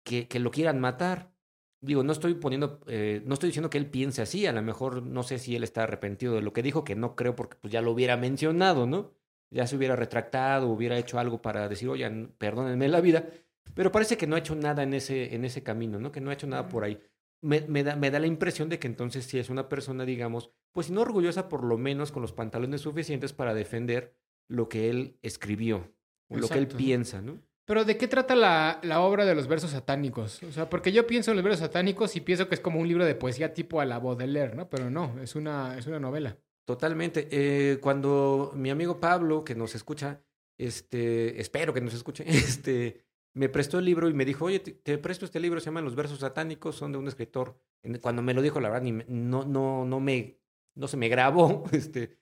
[0.02, 1.34] que, que lo quieran matar.
[1.82, 5.02] Digo, no estoy poniendo, eh, no estoy diciendo que él piense así, a lo mejor
[5.02, 7.70] no sé si él está arrepentido de lo que dijo, que no creo porque pues
[7.70, 9.12] ya lo hubiera mencionado, ¿no?
[9.50, 13.28] Ya se hubiera retractado, hubiera hecho algo para decir, oigan, perdónenme la vida,
[13.74, 16.12] pero parece que no ha hecho nada en ese, en ese camino, ¿no?
[16.12, 16.98] Que no ha hecho nada por ahí.
[17.42, 20.52] Me, me da, me da la impresión de que entonces sí es una persona, digamos,
[20.72, 24.14] pues si no orgullosa, por lo menos con los pantalones suficientes para defender
[24.48, 25.92] lo que él escribió,
[26.28, 27.38] o lo que él piensa, ¿no?
[27.70, 30.42] Pero ¿de qué trata la, la obra de los versos satánicos?
[30.42, 32.88] O sea, porque yo pienso en los versos satánicos y pienso que es como un
[32.88, 34.68] libro de poesía tipo a la Baudelaire, ¿no?
[34.68, 36.36] Pero no, es una, es una novela.
[36.64, 37.28] Totalmente.
[37.30, 40.20] Eh, cuando mi amigo Pablo, que nos escucha,
[40.58, 43.04] este, espero que nos escuche, este,
[43.34, 45.84] me prestó el libro y me dijo, oye, te, te presto este libro, se llaman
[45.84, 47.56] Los Versos Satánicos, son de un escritor.
[48.00, 50.40] Cuando me lo dijo, la verdad, ni no, no, no me,
[50.74, 51.64] no se me grabó.
[51.72, 52.18] Este,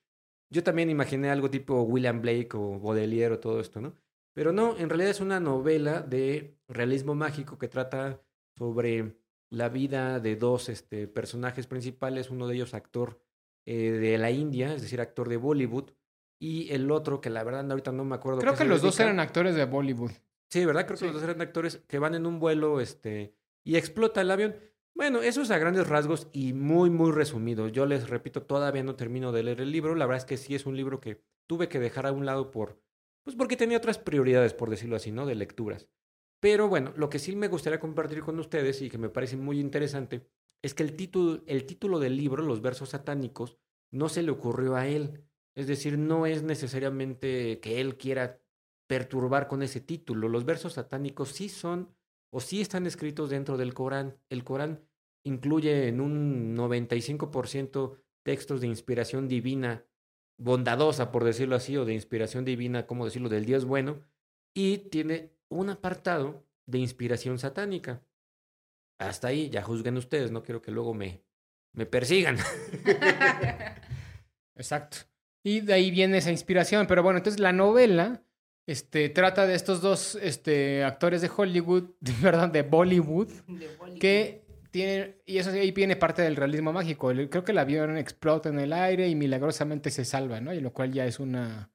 [0.51, 3.95] yo también imaginé algo tipo William Blake o Baudelaire o todo esto, ¿no?
[4.33, 8.23] Pero no, en realidad es una novela de realismo mágico que trata
[8.57, 9.19] sobre
[9.51, 13.21] la vida de dos este, personajes principales, uno de ellos actor
[13.67, 15.91] eh, de la India, es decir, actor de Bollywood,
[16.41, 18.41] y el otro, que la verdad ahorita no me acuerdo.
[18.41, 20.13] Creo qué que los dos eran actores de Bollywood.
[20.51, 20.87] Sí, ¿verdad?
[20.87, 23.35] Creo que los dos eran actores que van en un vuelo este,
[23.65, 24.57] y explota el avión.
[24.99, 27.69] Bueno, eso es a grandes rasgos y muy, muy resumido.
[27.69, 29.95] Yo les repito, todavía no termino de leer el libro.
[29.95, 32.51] La verdad es que sí es un libro que tuve que dejar a un lado
[32.51, 32.83] por,
[33.23, 35.25] pues porque tenía otras prioridades, por decirlo así, ¿no?
[35.25, 35.89] De lecturas.
[36.41, 39.61] Pero bueno, lo que sí me gustaría compartir con ustedes y que me parece muy
[39.61, 40.27] interesante
[40.63, 43.57] es que el título, el título del libro, Los versos satánicos,
[43.93, 45.23] no se le ocurrió a él.
[45.55, 48.43] Es decir, no es necesariamente que él quiera
[48.89, 50.29] perturbar con ese título.
[50.29, 51.95] Los versos satánicos sí son
[52.31, 54.19] o sí están escritos dentro del Corán.
[54.29, 54.88] El Corán
[55.25, 59.85] incluye en un 95% textos de inspiración divina,
[60.39, 64.01] bondadosa, por decirlo así, o de inspiración divina, ¿cómo decirlo?, del Dios bueno,
[64.55, 68.03] y tiene un apartado de inspiración satánica.
[68.99, 71.23] Hasta ahí, ya juzguen ustedes, no quiero que luego me,
[71.73, 72.37] me persigan.
[74.57, 74.99] Exacto.
[75.45, 76.87] Y de ahí viene esa inspiración.
[76.87, 78.23] Pero bueno, entonces la novela
[78.67, 81.91] este, trata de estos dos este, actores de Hollywood,
[82.23, 83.99] perdón, de Bollywood, De Bollywood.
[83.99, 84.45] que
[84.87, 87.09] tienen, y eso ahí viene parte del realismo mágico.
[87.31, 90.53] Creo que el avión explota en el aire y milagrosamente se salva, ¿no?
[90.55, 91.71] Y lo cual ya es una,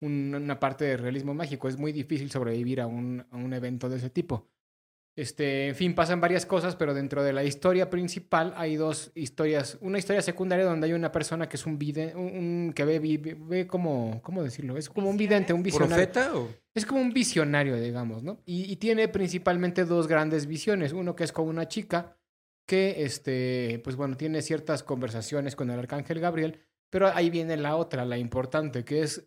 [0.00, 1.68] un- una parte del realismo mágico.
[1.68, 4.48] Es muy difícil sobrevivir a un, a un evento de ese tipo.
[5.16, 9.76] Este, en fin, pasan varias cosas, pero dentro de la historia principal hay dos historias.
[9.80, 13.00] Una historia secundaria donde hay una persona que es un vidente, un, un- que ve,
[13.00, 14.76] ve como, ¿cómo decirlo?
[14.76, 15.96] Es como un vidente, un visionario.
[16.12, 16.48] ¿Profeta o...?
[16.72, 18.40] Es como un visionario, digamos, ¿no?
[18.46, 20.92] Y, y tiene principalmente dos grandes visiones.
[20.92, 22.16] Uno que es con una chica
[22.68, 27.76] que, este, pues bueno, tiene ciertas conversaciones con el arcángel Gabriel, pero ahí viene la
[27.76, 29.26] otra, la importante, que es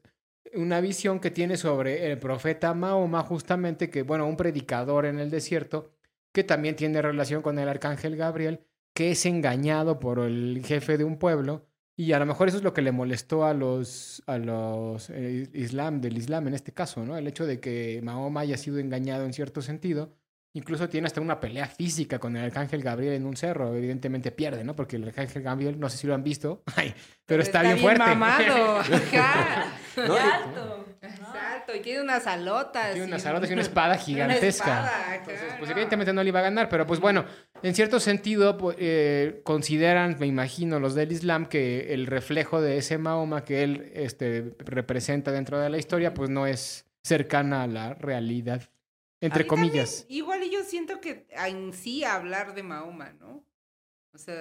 [0.54, 5.32] una visión que tiene sobre el profeta Mahoma, justamente, que, bueno, un predicador en el
[5.32, 5.91] desierto,
[6.34, 8.62] que también tiene relación con el arcángel Gabriel,
[8.93, 12.63] que es engañado por el jefe de un pueblo Y a lo mejor eso es
[12.63, 17.06] lo que le molestó a los, a los eh, islam, del islam en este caso,
[17.06, 17.17] ¿no?
[17.17, 20.15] El hecho de que Mahoma haya sido engañado en cierto sentido.
[20.54, 23.74] Incluso tiene hasta una pelea física con el arcángel Gabriel en un cerro.
[23.76, 24.76] Evidentemente pierde, ¿no?
[24.76, 26.94] Porque el arcángel Gabriel, no sé si lo han visto, ay,
[27.26, 28.00] pero, está, bien fuerte.
[28.00, 28.80] mamado.
[28.80, 29.66] Ajá.
[29.96, 30.14] ¿No?
[30.16, 30.86] ¡Qué alto!
[31.02, 31.76] Exacto.
[31.76, 32.92] Y tiene unas alotas.
[32.92, 34.66] Tiene unas alotas y una espada gigantesca.
[34.66, 35.56] Una espada, Entonces, claro.
[35.60, 37.26] pues evidentemente no le iba a ganar, pero pues bueno,
[37.64, 42.78] en cierto sentido pu- eh, consideran, me imagino, los del Islam que el reflejo de
[42.78, 47.68] ese Mahoma que él este, representa dentro de la historia, pues no es cercana a
[47.68, 48.70] la realidad,
[49.21, 49.99] entre comillas.
[50.01, 53.45] también, igual y yo siento que en sí hablar de Mahoma, ¿no?
[54.13, 54.36] O sea,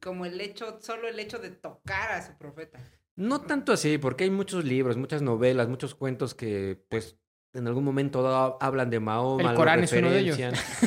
[0.00, 2.80] como el hecho, solo el hecho de tocar a su profeta.
[3.16, 7.16] No tanto así, porque hay muchos libros, muchas novelas, muchos cuentos que, pues,
[7.52, 9.50] en algún momento dado hablan de Mahoma.
[9.50, 10.38] El Corán es uno de ellos.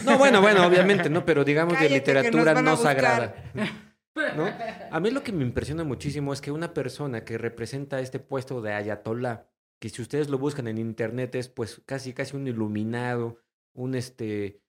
[0.06, 1.26] No, bueno, bueno, obviamente, ¿no?
[1.26, 3.36] Pero digamos Cállate, de literatura no sagrada.
[4.36, 4.48] ¿no?
[4.92, 8.62] A mí lo que me impresiona muchísimo es que una persona que representa este puesto
[8.62, 9.46] de ayatollah,
[9.82, 13.40] que si ustedes lo buscan en internet es pues casi casi un iluminado,
[13.74, 14.62] un este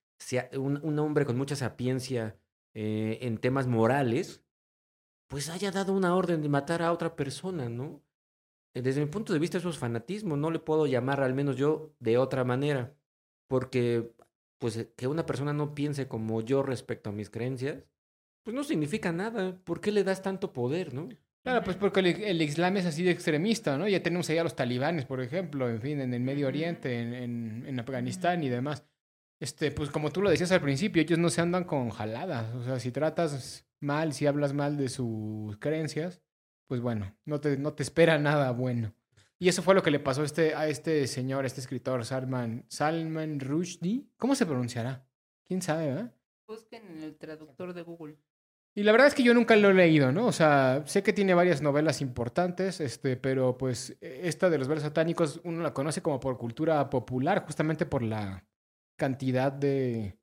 [0.54, 2.38] un, un hombre con mucha sapiencia
[2.72, 4.42] eh, en temas morales,
[5.28, 8.02] pues haya dado una orden de matar a otra persona, ¿no?
[8.72, 11.94] Desde mi punto de vista eso es fanatismo, no le puedo llamar al menos yo
[11.98, 12.96] de otra manera,
[13.48, 14.14] porque
[14.58, 17.84] pues eh, que una persona no piense como yo respecto a mis creencias,
[18.44, 19.58] pues no significa nada.
[19.64, 21.10] ¿Por qué le das tanto poder, no?
[21.42, 23.88] Claro, pues porque el, el Islam es así de extremista, ¿no?
[23.88, 27.14] Ya tenemos allá a los talibanes, por ejemplo, en fin, en el Medio Oriente, en,
[27.14, 28.84] en, en Afganistán y demás.
[29.40, 32.54] Este, pues como tú lo decías al principio, ellos no se andan con jaladas.
[32.54, 36.22] O sea, si tratas mal, si hablas mal de sus creencias,
[36.68, 38.94] pues bueno, no te, no te espera nada bueno.
[39.40, 42.64] Y eso fue lo que le pasó a este, a este señor, este escritor, Salman,
[42.68, 44.06] Salman Rushdie.
[44.16, 45.04] ¿Cómo se pronunciará?
[45.44, 46.14] ¿Quién sabe, verdad?
[46.46, 48.16] Busquen en el traductor de Google.
[48.74, 50.26] Y la verdad es que yo nunca lo he leído, ¿no?
[50.26, 54.84] O sea, sé que tiene varias novelas importantes, este, pero pues esta de los versos
[54.84, 58.46] satánicos uno la conoce como por cultura popular, justamente por la
[58.96, 60.16] cantidad de,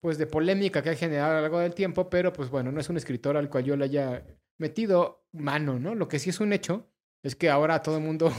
[0.00, 2.80] pues, de polémica que ha generado a lo largo del tiempo, pero pues bueno, no
[2.80, 4.26] es un escritor al cual yo le haya
[4.58, 5.94] metido mano, ¿no?
[5.94, 6.90] Lo que sí es un hecho
[7.22, 8.32] es que ahora todo el mundo...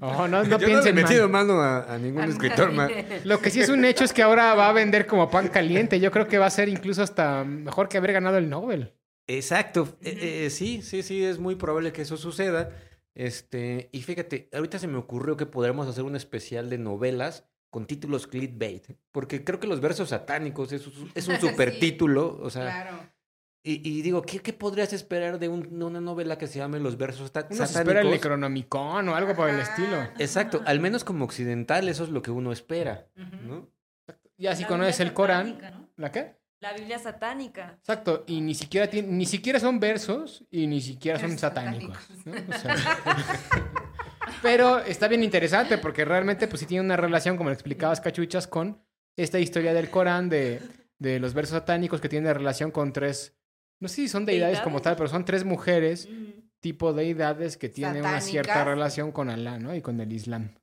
[0.00, 1.28] Ojo, no, no piensen mal.
[1.28, 2.36] mano a, a ningún
[3.24, 6.00] Lo que sí es un hecho es que ahora va a vender como pan caliente.
[6.00, 8.92] Yo creo que va a ser incluso hasta mejor que haber ganado el Nobel.
[9.28, 9.96] Exacto.
[10.02, 12.70] Eh, eh, sí, sí, sí, es muy probable que eso suceda.
[13.14, 17.86] Este, y fíjate, ahorita se me ocurrió que podremos hacer un especial de novelas con
[17.86, 21.48] títulos clickbait, porque creo que los versos satánicos es, un- es un Sí.
[21.48, 22.98] supertítulo, o sea, Claro.
[23.72, 26.78] Y, y digo, ¿qué, qué podrías esperar de, un- de una novela que se llame
[26.80, 27.78] Los versos sata- Uno se satánicos?
[27.80, 30.02] espera el Necronomicon o algo por el estilo.
[30.18, 33.36] Exacto, al menos como occidental eso es lo que uno espera, Ujú.
[33.48, 33.68] ¿no?
[34.38, 35.46] Ya si La conoces Biblia el Corán.
[35.46, 35.88] satánica, ¿no?
[35.96, 36.36] ¿La qué?
[36.60, 37.74] La Biblia satánica.
[37.78, 38.24] Exacto.
[38.26, 41.96] Y ni siquiera tiene, ni siquiera son versos y ni siquiera son satánicos.
[42.24, 42.48] satánicos.
[42.48, 42.54] ¿no?
[42.54, 42.74] O sea,
[44.42, 48.46] pero está bien interesante porque realmente pues sí tiene una relación, como le explicabas, Cachuchas,
[48.46, 48.82] con
[49.16, 50.60] esta historia del Corán de,
[50.98, 53.34] de los versos satánicos que tiene relación con tres,
[53.80, 56.40] no sé si son deidades como tal, pero son tres mujeres Mm.
[56.60, 59.74] tipo deidades que tienen una cierta relación con Alá, ¿no?
[59.74, 60.54] Y con el Islam.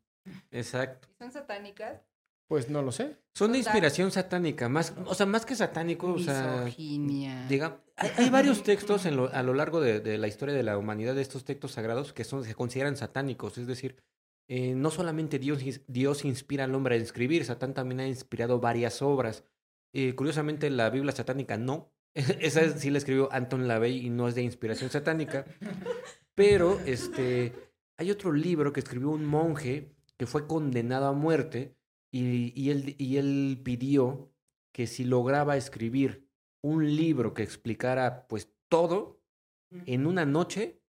[0.52, 1.08] Exacto.
[1.20, 2.02] ¿Son satánicas?
[2.48, 3.18] Pues no lo sé.
[3.36, 8.64] Son de inspiración satánica, más, o sea, más que satánico, o sea, hay, hay varios
[8.64, 11.46] textos en lo- a lo largo de, de la historia de la humanidad de estos
[11.46, 13.58] textos sagrados que son, se consideran satánicos.
[13.58, 13.96] Es decir,
[14.50, 19.02] eh, no solamente Dios, Dios inspira al hombre a escribir, Satán también ha inspirado varias
[19.02, 19.46] obras.
[19.94, 21.93] Eh, curiosamente, la Biblia satánica no.
[22.40, 25.46] Esa es- sí la escribió Anton LaVey y no es de inspiración satánica.
[26.36, 27.54] Pero este,
[27.98, 31.76] hay otro libro que escribió un monje que fue condenado a muerte
[32.12, 34.32] y, y él, y él pidió
[34.72, 36.28] que si lograba escribir
[36.62, 39.22] un libro que explicara pues todo
[39.86, 40.82] en una noche,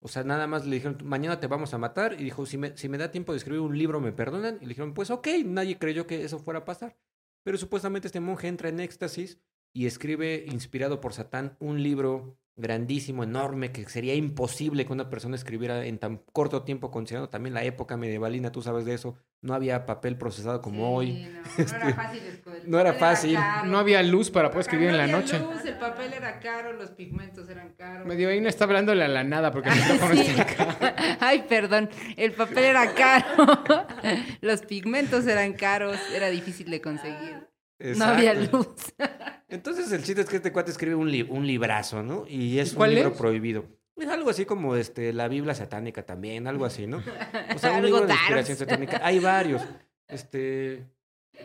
[0.00, 2.76] o sea, nada más le dijeron, mañana te vamos a matar, y dijo, si me,
[2.76, 4.56] si me da tiempo de escribir un libro, ¿me perdonan?
[4.60, 6.96] Y le dijeron, pues ok, nadie creyó que eso fuera a pasar.
[7.42, 9.40] Pero supuestamente este monje entra en éxtasis
[9.78, 15.36] y escribe, inspirado por Satán, un libro grandísimo, enorme, que sería imposible que una persona
[15.36, 19.54] escribiera en tan corto tiempo, considerando también la época medievalina, tú sabes de eso, no
[19.54, 21.28] había papel procesado como hoy.
[21.56, 22.22] No, no era fácil
[22.66, 23.34] No era fácil.
[23.36, 23.68] caro.
[23.68, 25.38] No había luz para poder escribir en la No había noche.
[25.38, 28.04] luz, el papel era caro, los pigmentos eran caros.
[28.04, 30.20] Medio ahí no está hablándole a la nada porque el micrófono Sí.
[30.22, 31.16] está acá.
[31.20, 33.46] Ay, perdón, el papel era caro,
[34.40, 37.46] los pigmentos eran caros, era difícil de conseguir.
[37.80, 38.66] No había luz.
[39.48, 42.24] Entonces el chiste es que este cuate escribe un, li- un librazo, ¿no?
[42.28, 43.16] Y es ¿Y cuál un libro es?
[43.18, 43.64] prohibido.
[43.96, 46.98] Es algo así como este, la Biblia satánica también, algo así, ¿no?
[47.54, 49.00] O sea, un libro de inspiración satánica.
[49.02, 49.62] Hay varios.
[50.06, 50.86] Este,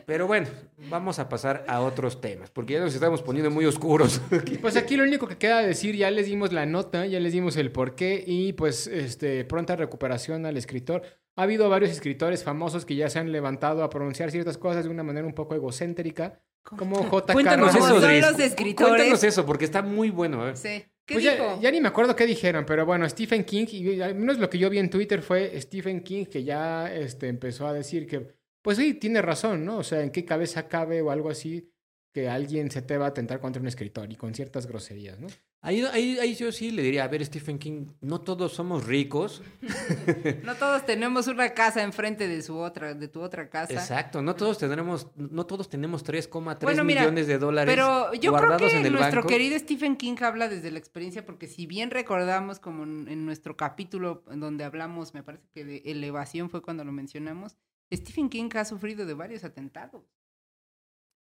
[0.05, 0.47] Pero bueno,
[0.89, 4.21] vamos a pasar a otros temas, porque ya nos estamos poniendo muy oscuros.
[4.61, 7.57] Pues aquí lo único que queda decir, ya les dimos la nota, ya les dimos
[7.57, 11.03] el porqué y pues este pronta recuperación al escritor.
[11.35, 14.91] Ha habido varios escritores famosos que ya se han levantado a pronunciar ciertas cosas de
[14.91, 17.33] una manera un poco egocéntrica, como J.
[17.33, 18.21] Cuéntanos eso, son Dries.
[18.31, 18.93] los escritores.
[18.93, 20.47] Cuéntanos eso, porque está muy bueno.
[20.47, 20.55] ¿eh?
[20.55, 20.85] Sí.
[21.05, 21.55] ¿Qué Pues dijo?
[21.55, 24.49] ya, ya ni me acuerdo qué dijeron, pero bueno, Stephen King, y al menos lo
[24.49, 28.35] que yo vi en Twitter fue Stephen King que ya este, empezó a decir que,
[28.61, 29.79] pues sí, tiene razón, ¿no?
[29.79, 31.69] O sea, en qué cabeza cabe o algo así
[32.13, 35.27] que alguien se te va a atentar contra un escritor y con ciertas groserías, ¿no?
[35.65, 39.41] Ahí, ahí, ahí yo sí le diría, a ver, Stephen King, no todos somos ricos.
[40.43, 43.71] No todos tenemos una casa enfrente de su otra, de tu otra casa.
[43.73, 48.57] Exacto, no todos tendremos, no todos tenemos 3,3 Bueno, millones de dólares Pero yo creo
[48.57, 49.29] que en el nuestro banco.
[49.29, 53.55] querido Stephen King habla desde la experiencia, porque si bien recordamos, como en, en nuestro
[53.55, 57.55] capítulo donde hablamos, me parece que de elevación fue cuando lo mencionamos,
[57.93, 60.03] Stephen King ha sufrido de varios atentados.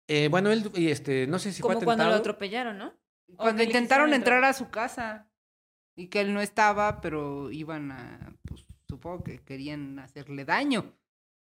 [0.08, 2.21] Eh, bueno, él, y este, no sé si fue Como cuando lo atentado.
[2.32, 2.93] atropellaron, ¿no?
[3.38, 5.30] Cuando intentaron entrar a su casa
[5.96, 10.94] y que él no estaba, pero iban a, pues supongo que querían hacerle daño.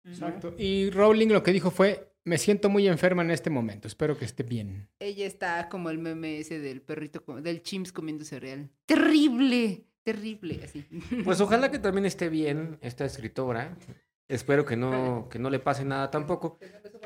[0.05, 0.55] Exacto.
[0.59, 4.25] Y Rowling lo que dijo fue, me siento muy enferma en este momento, espero que
[4.25, 4.89] esté bien.
[4.99, 8.71] Ella está como el meme ese del perrito, del chimps comiendo cereal.
[8.85, 10.85] Terrible, terrible, así.
[11.25, 13.77] Pues ojalá que también esté bien esta escritora.
[14.29, 16.59] Espero que no, que no le pase nada tampoco.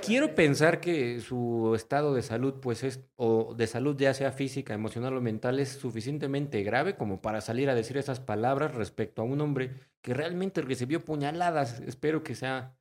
[0.03, 4.73] Quiero pensar que su estado de salud, pues es, o de salud ya sea física,
[4.73, 9.27] emocional o mental, es suficientemente grave como para salir a decir esas palabras respecto a
[9.27, 11.81] un hombre que realmente recibió puñaladas.
[11.81, 12.75] Espero que sea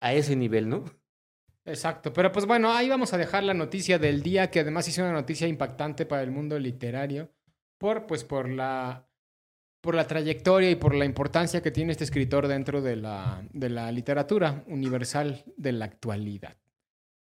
[0.00, 0.84] a ese nivel, ¿no?
[1.64, 5.02] Exacto, pero pues bueno, ahí vamos a dejar la noticia del día, que además hizo
[5.02, 7.32] una noticia impactante para el mundo literario,
[7.78, 9.08] por pues por la
[9.84, 13.68] por la trayectoria y por la importancia que tiene este escritor dentro de la, de
[13.68, 16.56] la literatura universal de la actualidad.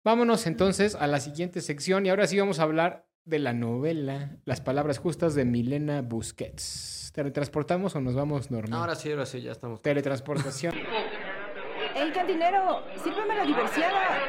[0.04, 4.38] Vámonos entonces a la siguiente sección y ahora sí vamos a hablar de la novela
[4.44, 7.14] Las Palabras Justas de Milena Busquets.
[7.16, 8.78] ¿Teletransportamos o nos vamos normal?
[8.78, 9.82] Ahora sí, ahora sí, ya estamos.
[9.82, 10.74] Teletransportación.
[11.96, 12.84] ¡Ey, cantinero!
[13.02, 14.20] ¡Sírveme la divorciada!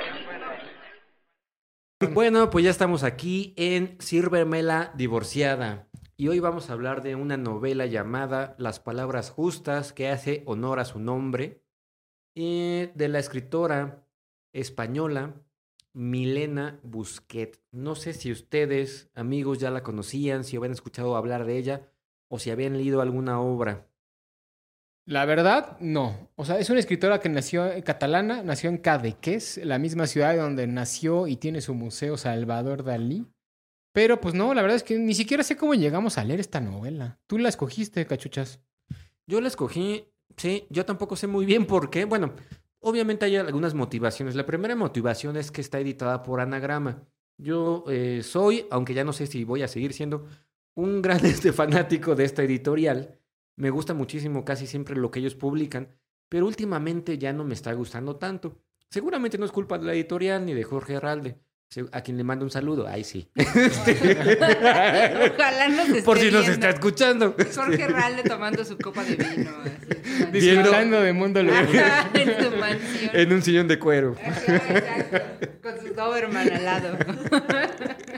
[2.12, 5.89] Bueno, pues ya estamos aquí en Sírvemela Divorciada.
[6.20, 10.78] Y hoy vamos a hablar de una novela llamada Las Palabras Justas, que hace honor
[10.78, 11.62] a su nombre,
[12.34, 14.04] y de la escritora
[14.52, 15.32] española
[15.94, 17.58] Milena Busquet.
[17.70, 21.88] No sé si ustedes, amigos, ya la conocían, si habían escuchado hablar de ella
[22.28, 23.88] o si habían leído alguna obra.
[25.06, 26.28] La verdad, no.
[26.36, 30.36] O sea, es una escritora que nació eh, catalana, nació en Cadaqués, la misma ciudad
[30.36, 33.26] donde nació y tiene su museo Salvador Dalí.
[33.92, 36.60] Pero pues no, la verdad es que ni siquiera sé cómo llegamos a leer esta
[36.60, 37.18] novela.
[37.26, 38.60] Tú la escogiste, cachuchas.
[39.26, 40.04] Yo la escogí,
[40.36, 42.04] sí, yo tampoco sé muy bien por qué.
[42.04, 42.34] Bueno,
[42.80, 44.34] obviamente hay algunas motivaciones.
[44.34, 47.02] La primera motivación es que está editada por Anagrama.
[47.36, 50.26] Yo eh, soy, aunque ya no sé si voy a seguir siendo,
[50.74, 53.18] un gran este, fanático de esta editorial.
[53.56, 55.88] Me gusta muchísimo casi siempre lo que ellos publican,
[56.28, 58.56] pero últimamente ya no me está gustando tanto.
[58.88, 61.38] Seguramente no es culpa de la editorial ni de Jorge Herralde,
[61.92, 62.86] a quien le mando un saludo.
[62.88, 63.28] Ay, sí.
[63.36, 63.68] Ojalá
[65.68, 67.36] nos esté Por si nos está escuchando.
[67.54, 69.50] Jorge Ralde tomando su copa de vino.
[69.62, 71.40] así, Disfrutando de mundo.
[71.40, 73.10] Ajá, en su mansión.
[73.14, 74.16] En un sillón de cuero.
[74.20, 75.48] Ajá, exacto.
[75.62, 76.98] Con su Doberman al lado.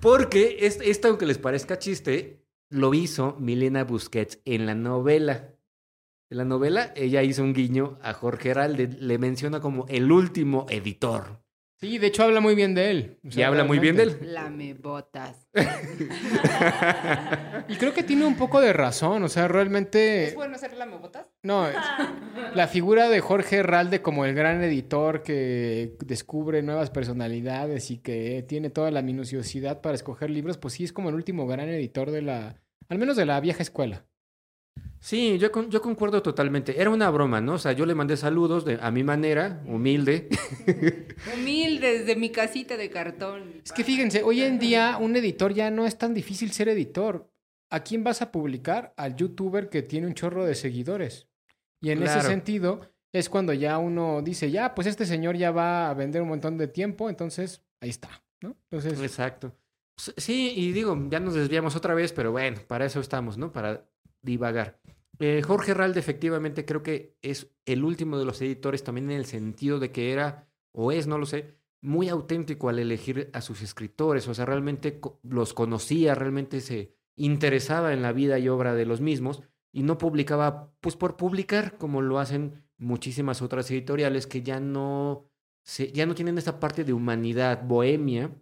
[0.00, 5.54] Porque es- esto, aunque les parezca chiste, lo hizo Milena Busquets en la novela.
[6.30, 10.66] En la novela, ella hizo un guiño a Jorge Heralde, le menciona como el último
[10.68, 11.40] editor.
[11.80, 13.18] Sí, de hecho habla muy bien de él.
[13.24, 14.18] O Y habla muy bien de él.
[14.32, 15.48] Lame botas.
[17.68, 19.22] Y creo que tiene un poco de razón.
[19.22, 20.24] O sea, realmente.
[20.24, 21.30] ¿Es bueno ser lame botas?
[21.42, 21.76] No, es-
[22.54, 28.44] la figura de Jorge Herralde como el gran editor que descubre nuevas personalidades y que
[28.48, 32.10] tiene toda la minuciosidad para escoger libros, pues sí es como el último gran editor
[32.10, 34.04] de la, al menos de la vieja escuela.
[35.00, 36.80] Sí, yo, con- yo concuerdo totalmente.
[36.80, 37.54] Era una broma, ¿no?
[37.54, 40.28] O sea, yo le mandé saludos de, a mi manera, humilde.
[41.34, 43.60] Humildes de mi casita de cartón.
[43.64, 47.30] Es que fíjense, hoy en día un editor ya no es tan difícil ser editor.
[47.70, 48.94] ¿A quién vas a publicar?
[48.96, 51.28] Al youtuber que tiene un chorro de seguidores.
[51.80, 52.80] Y en ese sentido
[53.12, 56.58] es cuando ya uno dice, ya, pues este señor ya va a vender un montón
[56.58, 58.56] de tiempo, entonces ahí está, ¿no?
[58.70, 59.54] Entonces, Exacto.
[60.16, 63.50] Sí, y digo, ya nos desviamos otra vez, pero bueno, para eso estamos, ¿no?
[63.52, 63.84] Para
[64.22, 64.80] divagar.
[65.18, 69.26] Eh, Jorge Herralde efectivamente creo que es el último de los editores también en el
[69.26, 73.62] sentido de que era, o es, no lo sé, muy auténtico al elegir a sus
[73.62, 78.86] escritores, o sea, realmente los conocía, realmente se interesaba en la vida y obra de
[78.86, 79.42] los mismos
[79.72, 85.30] y no publicaba pues por publicar como lo hacen muchísimas otras editoriales que ya no
[85.92, 88.34] ya no tienen esa parte de humanidad, bohemia.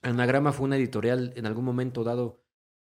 [0.00, 2.41] Anagrama fue una editorial en algún momento dado,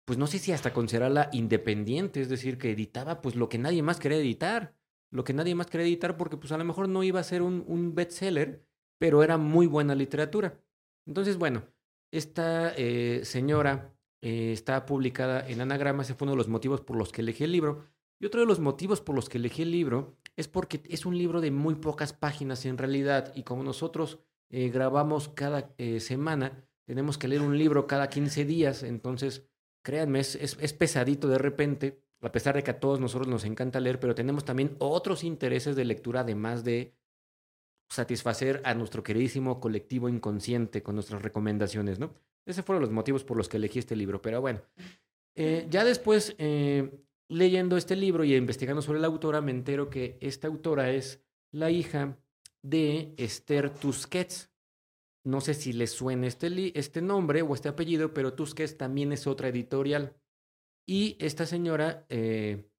[0.06, 3.82] pues no sé si hasta considerarla independiente, es decir, que editaba pues lo que nadie
[3.82, 4.76] más quería editar,
[5.12, 7.42] lo que nadie más quería editar porque pues a lo mejor no iba a ser
[7.42, 8.66] un, un bestseller,
[9.00, 10.60] pero era muy buena literatura.
[11.06, 11.64] Entonces, bueno,
[12.12, 16.96] esta eh, señora eh, está publicada en Anagrama, ese fue uno de los motivos por
[16.96, 17.86] los que elegí el libro.
[18.20, 21.18] Y otro de los motivos por los que elegí el libro es porque es un
[21.18, 27.18] libro de muy pocas páginas en realidad y como nosotros eh, grabamos cada semana, tenemos
[27.18, 29.50] que leer un libro cada 15 días, entonces
[29.84, 33.46] créanme, es, es, es pesadito de repente, a pesar de que a todos nosotros nos
[33.46, 36.96] encanta leer, pero tenemos también otros intereses de lectura además de
[37.90, 42.16] satisfacer a nuestro queridísimo colectivo inconsciente con nuestras recomendaciones, ¿no?
[42.46, 44.62] Ese fueron los motivos por los que elegí este libro, pero bueno.
[45.36, 46.92] Eh, ya después, eh,
[47.30, 51.72] leyendo este libro y investigando sobre la autora, me entero que esta autora es la
[51.72, 52.18] hija
[52.62, 54.50] de Esther Tusquets.
[55.24, 59.12] No sé si les suena este, li- este nombre o este apellido, pero Tusquets también
[59.14, 60.16] es otra editorial.
[60.86, 62.70] Y esta señora, eh,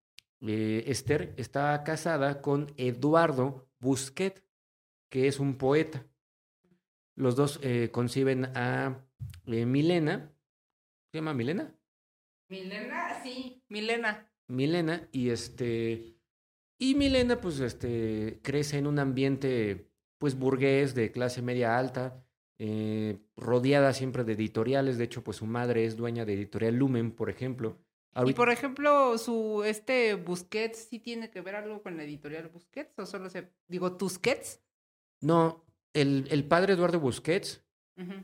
[0.42, 4.45] eh, Esther, está casada con Eduardo Busquet,
[5.11, 6.07] que es un poeta.
[7.16, 9.07] Los dos eh, conciben a
[9.47, 10.30] eh, Milena.
[11.11, 11.74] ¿Se llama Milena?
[12.51, 13.62] Milena, sí.
[13.68, 14.30] Milena.
[14.49, 16.18] Milena y este
[16.78, 22.23] y Milena pues este crece en un ambiente pues burgués de clase media alta
[22.59, 27.11] eh, rodeada siempre de editoriales de hecho pues su madre es dueña de editorial Lumen
[27.12, 27.78] por ejemplo
[28.26, 32.96] Y por ejemplo, su este Busquets sí tiene que ver algo con la editorial Busquets
[32.98, 34.61] o solo se digo Tusquets.
[35.20, 37.62] no el, el padre Eduardo Busquets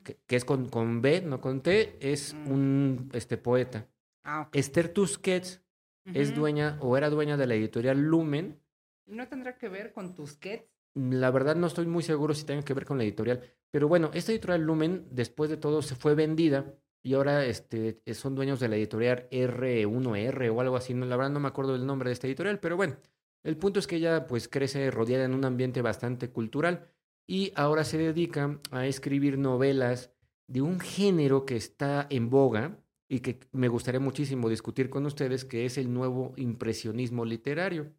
[0.05, 2.51] que, que es con, con B no con T es Mm.
[2.53, 3.87] un este poeta
[4.23, 4.49] Ah.
[4.53, 5.63] Esther Tusquets
[6.13, 8.61] es dueña o era dueña de la editorial Lumen
[9.07, 10.69] ¿No tendrá que ver con Tusquets?
[10.95, 13.43] La verdad no estoy muy seguro si tenga que ver con la editorial.
[13.71, 18.15] Pero bueno, esta editorial Lumen, después de todo, se fue vendida y ahora este, eh,
[18.15, 20.95] son dueños de la editorial R1R o algo así.
[20.95, 22.97] No, la verdad no me acuerdo del nombre de esta editorial, pero bueno,
[23.43, 26.89] el punto es que ella pues crece rodeada en un ambiente bastante cultural
[27.27, 30.13] y ahora se dedica a escribir novelas
[30.47, 32.77] de un género que está en boga
[33.09, 37.93] y que me gustaría muchísimo discutir con ustedes, que es el nuevo impresionismo literario.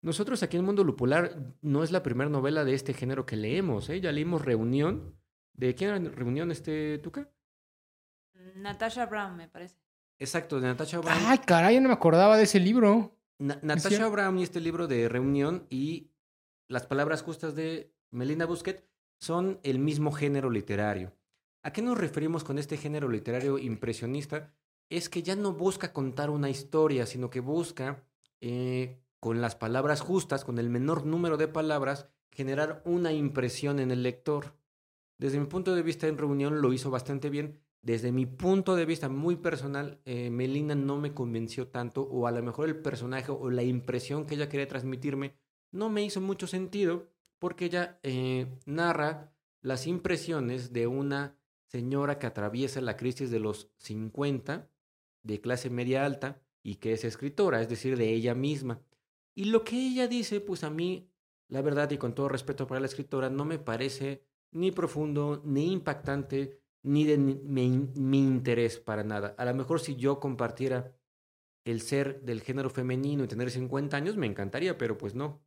[0.00, 3.88] Nosotros aquí en Mundo Lupular no es la primera novela de este género que leemos,
[3.90, 4.00] ¿eh?
[4.00, 5.16] Ya leímos Reunión.
[5.54, 7.28] ¿De quién era Reunión, este, Tuca?
[8.56, 9.76] Natasha Brown, me parece.
[10.18, 11.18] Exacto, de Natasha Brown.
[11.26, 13.16] Ay, caray, yo no me acordaba de ese libro.
[13.38, 14.08] Na- Natasha.
[14.08, 16.10] Brown y este libro de Reunión y
[16.68, 18.84] las palabras justas de Melina Busquet
[19.20, 21.12] son el mismo género literario.
[21.62, 24.52] ¿A qué nos referimos con este género literario impresionista?
[24.90, 28.02] Es que ya no busca contar una historia, sino que busca,
[28.40, 33.90] eh, con las palabras justas, con el menor número de palabras, generar una impresión en
[33.90, 34.54] el lector.
[35.18, 37.60] Desde mi punto de vista, en reunión lo hizo bastante bien.
[37.82, 42.32] Desde mi punto de vista muy personal, eh, Melina no me convenció tanto, o a
[42.32, 45.36] lo mejor el personaje o la impresión que ella quería transmitirme
[45.70, 52.26] no me hizo mucho sentido, porque ella eh, narra las impresiones de una señora que
[52.26, 54.70] atraviesa la crisis de los 50,
[55.22, 58.80] de clase media alta, y que es escritora, es decir, de ella misma.
[59.38, 61.12] Y lo que ella dice, pues a mí,
[61.46, 65.70] la verdad, y con todo respeto para la escritora, no me parece ni profundo, ni
[65.70, 69.36] impactante, ni de mi interés para nada.
[69.38, 70.92] A lo mejor si yo compartiera
[71.64, 75.40] el ser del género femenino y tener 50 años, me encantaría, pero pues no.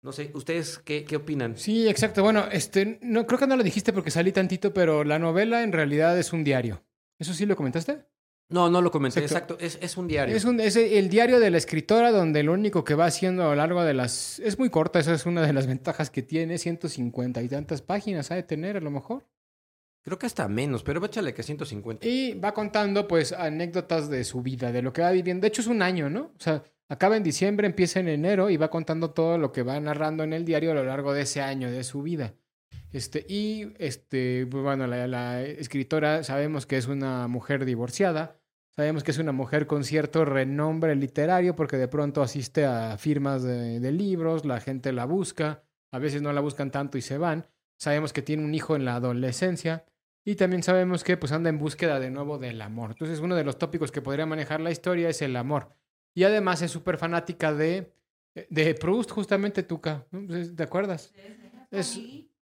[0.00, 1.58] No sé, ¿ustedes qué, qué opinan?
[1.58, 2.22] Sí, exacto.
[2.22, 5.72] Bueno, este, no, creo que no lo dijiste porque salí tantito, pero la novela en
[5.72, 6.86] realidad es un diario.
[7.18, 8.02] ¿Eso sí lo comentaste?
[8.50, 9.54] No, no lo comenté, Exacto.
[9.54, 10.34] exacto, es, es un diario.
[10.34, 13.46] Es, un, es el diario de la escritora donde lo único que va haciendo a
[13.46, 14.40] lo largo de las...
[14.40, 18.30] Es muy corta, esa es una de las ventajas que tiene, 150 y tantas páginas
[18.32, 19.24] ha de tener a lo mejor.
[20.02, 22.06] Creo que hasta menos, pero échale que 150.
[22.06, 25.42] Y va contando pues anécdotas de su vida, de lo que va viviendo.
[25.42, 26.32] De hecho es un año, ¿no?
[26.36, 29.78] O sea, acaba en diciembre, empieza en enero y va contando todo lo que va
[29.78, 32.34] narrando en el diario a lo largo de ese año de su vida.
[32.92, 38.39] Este, y este, pues, bueno, la, la escritora sabemos que es una mujer divorciada,
[38.80, 43.42] sabemos que es una mujer con cierto renombre literario porque de pronto asiste a firmas
[43.42, 47.18] de, de libros, la gente la busca, a veces no la buscan tanto y se
[47.18, 47.46] van.
[47.76, 49.84] Sabemos que tiene un hijo en la adolescencia
[50.24, 52.92] y también sabemos que pues anda en búsqueda de nuevo del amor.
[52.92, 55.74] Entonces uno de los tópicos que podría manejar la historia es el amor.
[56.14, 57.92] Y además es súper fanática de,
[58.48, 60.06] de Proust, justamente Tuca.
[60.10, 61.12] Pues, ¿Te acuerdas?
[61.70, 62.00] Es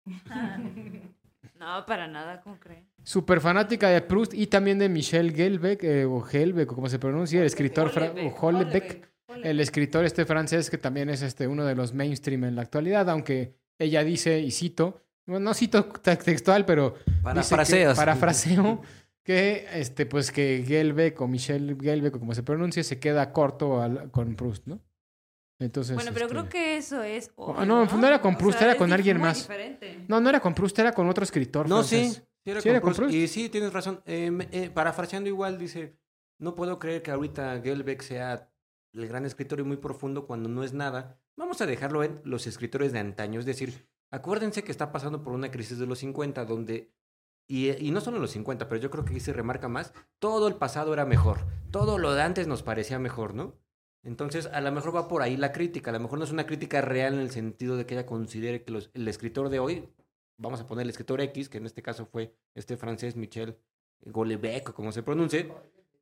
[1.58, 2.86] No, para nada, ¿cómo creen?
[3.02, 6.98] súper fanática de Proust y también de Michel Gelbeck, eh, o Helbeck, o como se
[6.98, 9.08] pronuncia, el escritor, fra- o Hollebeck,
[9.42, 13.08] el escritor este francés que también es este, uno de los mainstream en la actualidad,
[13.10, 16.94] aunque ella dice, y cito, bueno, no cito te- textual, pero
[17.42, 18.82] dice que- parafraseo
[19.24, 23.82] que este pues que Gelbeck o Michel Gelbeck o como se pronuncie se queda corto
[23.82, 24.80] al- con Proust, ¿no?
[25.58, 27.30] Entonces Bueno, pero este, creo que eso es.
[27.36, 29.38] Oh, no, no era con O Proust, sea, era con alguien más.
[29.38, 30.04] diferente.
[30.08, 31.96] No, no era con Proust, era con otro escritor No, sí.
[31.96, 32.24] francés.
[32.44, 33.14] Sí, era Sí, con era con Proust.
[33.14, 34.02] Y sí, tienes razón.
[34.06, 35.96] Eh, eh, parafraseando igual, dice,
[36.38, 38.50] no puedo creer que ahorita Gelbeck sea
[38.92, 41.18] el gran escritor y muy profundo cuando no es nada.
[41.36, 43.40] Vamos a dejarlo en los escritores de antaño.
[43.40, 46.92] Es decir, acuérdense que está pasando por una crisis de los 50 donde,
[47.48, 50.46] y, y no solo los 50, pero yo creo que aquí se remarca más, todo
[50.48, 51.38] el pasado era mejor.
[51.70, 53.54] Todo lo de antes nos parecía mejor, ¿no?
[54.04, 55.90] Entonces, a lo mejor va por ahí la crítica.
[55.90, 58.62] A lo mejor no es una crítica real en el sentido de que ella considere
[58.62, 59.88] que el escritor de hoy,
[60.36, 63.56] vamos a poner el escritor X, que en este caso fue este francés Michel
[64.02, 65.50] Gouellebecq, o como se pronuncie,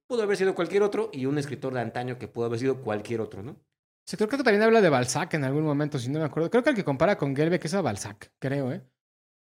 [0.06, 3.20] pudo haber sido cualquier otro y un escritor de antaño que pudo haber sido cualquier
[3.20, 3.56] otro, ¿no?
[4.04, 6.50] Sí, creo que también habla de Balzac en algún momento, si no me acuerdo.
[6.50, 8.82] Creo que el que compara con Gelbeck es a Balzac, creo, ¿eh?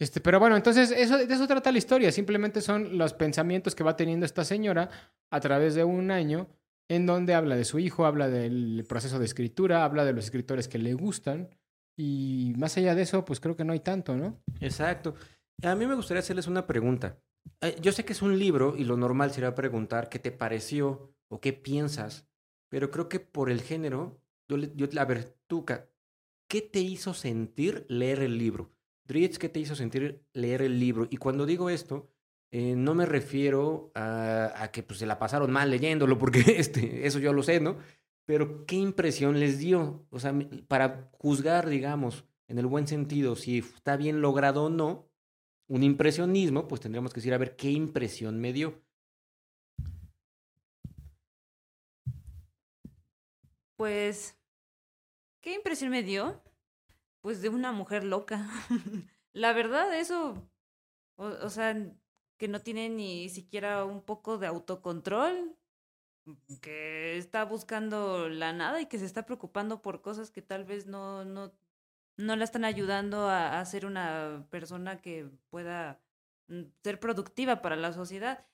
[0.00, 2.12] Este, pero bueno, entonces eso, de eso trata la historia.
[2.12, 4.90] Simplemente son los pensamientos que va teniendo esta señora
[5.30, 6.48] a través de un año
[6.88, 10.68] en donde habla de su hijo, habla del proceso de escritura, habla de los escritores
[10.68, 11.50] que le gustan.
[11.96, 14.40] Y más allá de eso, pues creo que no hay tanto, ¿no?
[14.60, 15.14] Exacto.
[15.62, 17.18] A mí me gustaría hacerles una pregunta.
[17.60, 21.12] Eh, yo sé que es un libro y lo normal sería preguntar qué te pareció
[21.28, 22.26] o qué piensas,
[22.70, 25.36] pero creo que por el género, yo, yo- a ver,
[26.48, 28.70] ¿qué te hizo sentir leer el libro?
[29.04, 31.06] Dritz, ¿qué te hizo sentir leer el libro?
[31.10, 32.10] Y cuando digo esto,
[32.50, 37.18] eh, no me refiero a, que pues, se la pasaron mal leyéndolo, porque este, eso
[37.18, 37.76] yo lo sé, ¿no?
[38.24, 40.06] Pero ¿qué impresión les dio?
[40.10, 40.34] O sea,
[40.66, 45.08] para juzgar, digamos, en el buen sentido, si está bien logrado o no,
[45.66, 48.82] un impresionismo, pues tendríamos que decir, a ver, ¿qué impresión me dio?
[53.76, 54.36] Pues,
[55.40, 56.42] ¿qué impresión me dio?
[57.20, 58.48] Pues de una mujer loca.
[59.32, 60.50] La verdad, eso,
[61.16, 61.76] o sea,
[62.38, 65.56] que no tiene ni siquiera un poco de autocontrol,
[66.62, 70.86] que está buscando la nada y que se está preocupando por cosas que tal vez
[70.86, 71.52] no, no,
[72.16, 76.00] no la están ayudando a, ser una persona que pueda
[76.48, 78.46] mm, ser productiva para la sociedad,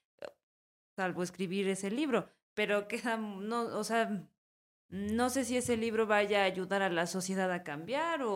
[0.97, 2.29] salvo escribir ese libro.
[2.55, 4.27] Pero queda, no, o sea,
[4.89, 8.33] no sé si ese libro vaya a ayudar a la sociedad a cambiar o,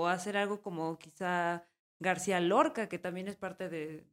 [0.00, 1.66] o hacer algo como quizá
[2.00, 4.06] García Lorca, que también es parte de,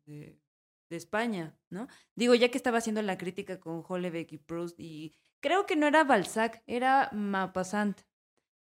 [0.90, 1.88] de España, ¿no?
[2.16, 5.88] Digo, ya que estaba haciendo la crítica con Hollebeck y Proust, y creo que no
[5.88, 8.02] era Balzac, era Maupassant.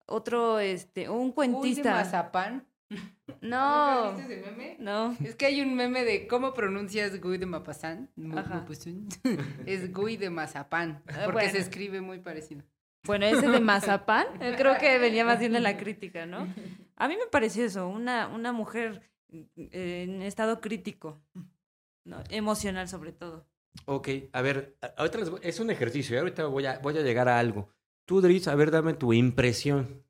[0.06, 1.92] Otro, este, un cuentista.
[1.92, 2.66] mazapán.
[3.42, 4.76] No, ¿Nunca viste ese meme?
[4.80, 5.16] no.
[5.22, 8.10] Es que hay un meme de cómo pronuncias Guy de Mapasán.
[9.66, 11.02] Es Guy de Mazapán.
[11.06, 11.50] Ah, Porque bueno.
[11.52, 12.62] se escribe muy parecido.
[13.04, 16.52] Bueno, ese de Mazapán, eh, creo que venía más bien de la crítica, ¿no?
[16.96, 21.20] A mí me pareció eso, una, una mujer eh, en estado crítico,
[22.08, 22.22] ¿no?
[22.30, 23.46] emocional sobre todo.
[23.84, 26.20] Ok, a ver, ahorita les voy- es un ejercicio, ¿eh?
[26.20, 27.68] ahorita voy a, voy a llegar a algo.
[28.06, 30.02] Tú, Dritz, a ver, dame tu impresión.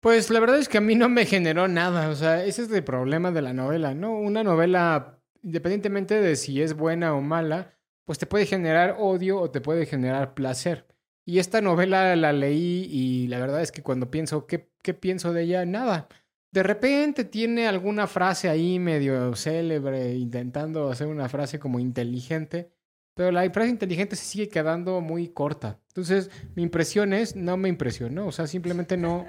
[0.00, 2.70] Pues la verdad es que a mí no me generó nada, o sea, ese es
[2.72, 4.12] el problema de la novela, ¿no?
[4.18, 7.74] Una novela, independientemente de si es buena o mala,
[8.04, 10.86] pues te puede generar odio o te puede generar placer.
[11.24, 15.32] Y esta novela la leí y la verdad es que cuando pienso, ¿qué, qué pienso
[15.32, 15.64] de ella?
[15.66, 16.08] Nada.
[16.52, 22.70] De repente tiene alguna frase ahí medio célebre, intentando hacer una frase como inteligente,
[23.14, 25.80] pero la frase inteligente se sigue quedando muy corta.
[25.88, 29.24] Entonces, mi impresión es, no me impresionó, o sea, simplemente no,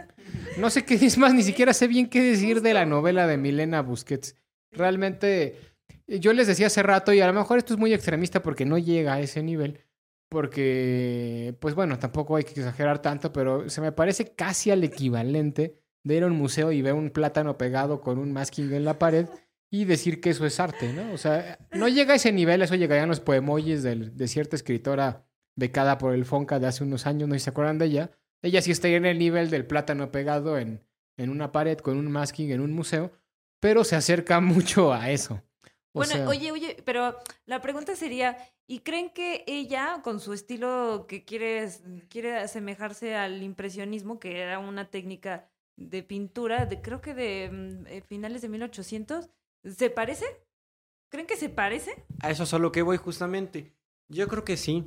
[0.57, 3.37] no sé qué es más, ni siquiera sé bien qué decir de la novela de
[3.37, 4.35] Milena Busquets.
[4.71, 5.55] Realmente,
[6.07, 8.77] yo les decía hace rato, y a lo mejor esto es muy extremista porque no
[8.77, 9.79] llega a ese nivel,
[10.27, 15.82] porque, pues bueno, tampoco hay que exagerar tanto, pero se me parece casi al equivalente
[16.03, 18.99] de ir a un museo y ver un plátano pegado con un masking en la
[18.99, 19.27] pared
[19.71, 21.13] y decir que eso es arte, ¿no?
[21.13, 25.25] O sea, no llega a ese nivel, eso llegarían los poemojis del- de cierta escritora
[25.55, 28.11] becada por el Fonca de hace unos años, no sé si se acuerdan de ella.
[28.41, 30.83] Ella sí estaría en el nivel del plátano pegado en,
[31.17, 33.11] en una pared con un masking en un museo,
[33.59, 35.41] pero se acerca mucho a eso.
[35.95, 38.35] O Bueno, sea, oye, oye, pero la pregunta sería,
[38.67, 41.69] ¿y creen que ella, con su estilo que quiere,
[42.09, 47.87] quiere asemejarse al impresionismo, que era una técnica de pintura, de creo que de mm,
[47.87, 49.29] eh, finales de 1800,
[49.63, 50.25] ¿se parece?
[51.09, 52.05] ¿Creen que se parece?
[52.21, 53.73] A eso es a lo que voy justamente.
[54.09, 54.85] Yo creo que sí.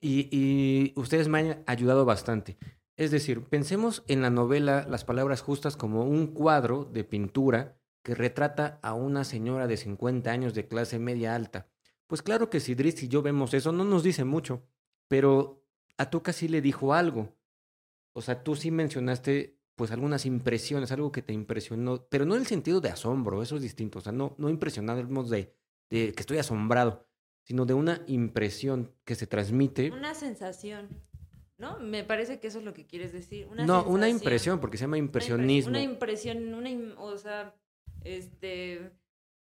[0.00, 2.58] Y, y ustedes me han ayudado bastante.
[2.96, 8.14] Es decir, pensemos en la novela Las Palabras Justas como un cuadro de pintura que
[8.14, 11.68] retrata a una señora de 50 años de clase media alta.
[12.06, 14.62] Pues claro que si y yo vemos eso, no nos dice mucho,
[15.08, 15.64] pero
[15.98, 17.36] a Tuca sí le dijo algo.
[18.12, 22.40] O sea, tú sí mencionaste pues algunas impresiones, algo que te impresionó, pero no en
[22.40, 25.54] el sentido de asombro, eso es distinto, o sea, no, no impresionarnos de,
[25.90, 27.06] de que estoy asombrado,
[27.44, 29.90] sino de una impresión que se transmite.
[29.92, 30.88] Una sensación,
[31.58, 31.78] ¿no?
[31.78, 33.46] Me parece que eso es lo que quieres decir.
[33.48, 35.70] Una no, una impresión, porque se llama una impre- impresionismo.
[35.70, 37.54] Una impresión, una im- o sea,
[38.02, 38.90] este,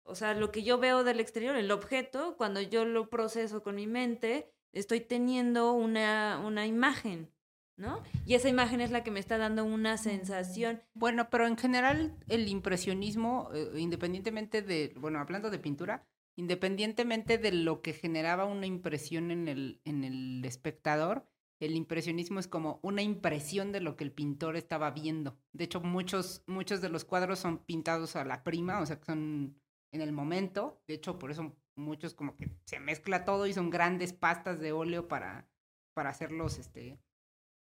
[0.05, 3.75] o sea, lo que yo veo del exterior, el objeto, cuando yo lo proceso con
[3.77, 7.31] mi mente, estoy teniendo una, una imagen,
[7.79, 8.03] ¿no?
[8.27, 10.83] Y esa imagen es la que me está dando una sensación.
[10.95, 16.07] Bueno, pero en general el impresionismo, eh, independientemente de, bueno, hablando de pintura,
[16.37, 21.27] independientemente de lo que generaba una impresión en el, en el espectador,
[21.61, 25.37] el impresionismo es como una impresión de lo que el pintor estaba viendo.
[25.53, 29.07] De hecho, muchos, muchos de los cuadros son pintados a la prima, o sea, que
[29.07, 29.61] son
[29.93, 30.83] en el momento.
[30.87, 34.73] De hecho, por eso muchos como que se mezcla todo y son grandes pastas de
[34.73, 35.49] óleo para,
[35.95, 37.01] para hacerlos, este,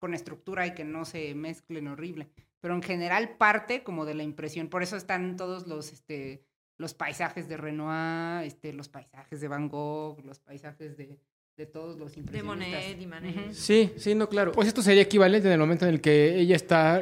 [0.00, 2.28] con estructura y que no se mezclen horrible.
[2.60, 4.68] Pero en general parte como de la impresión.
[4.68, 6.42] Por eso están todos los, este,
[6.78, 11.18] los paisajes de Renoir, este, los paisajes de Van Gogh, los paisajes de,
[11.56, 12.68] de todos los De impresionistas.
[12.82, 13.52] Monet y Manet.
[13.52, 14.52] Sí, sí, no, claro.
[14.52, 17.00] Pues esto sería equivalente en el momento en el que ella está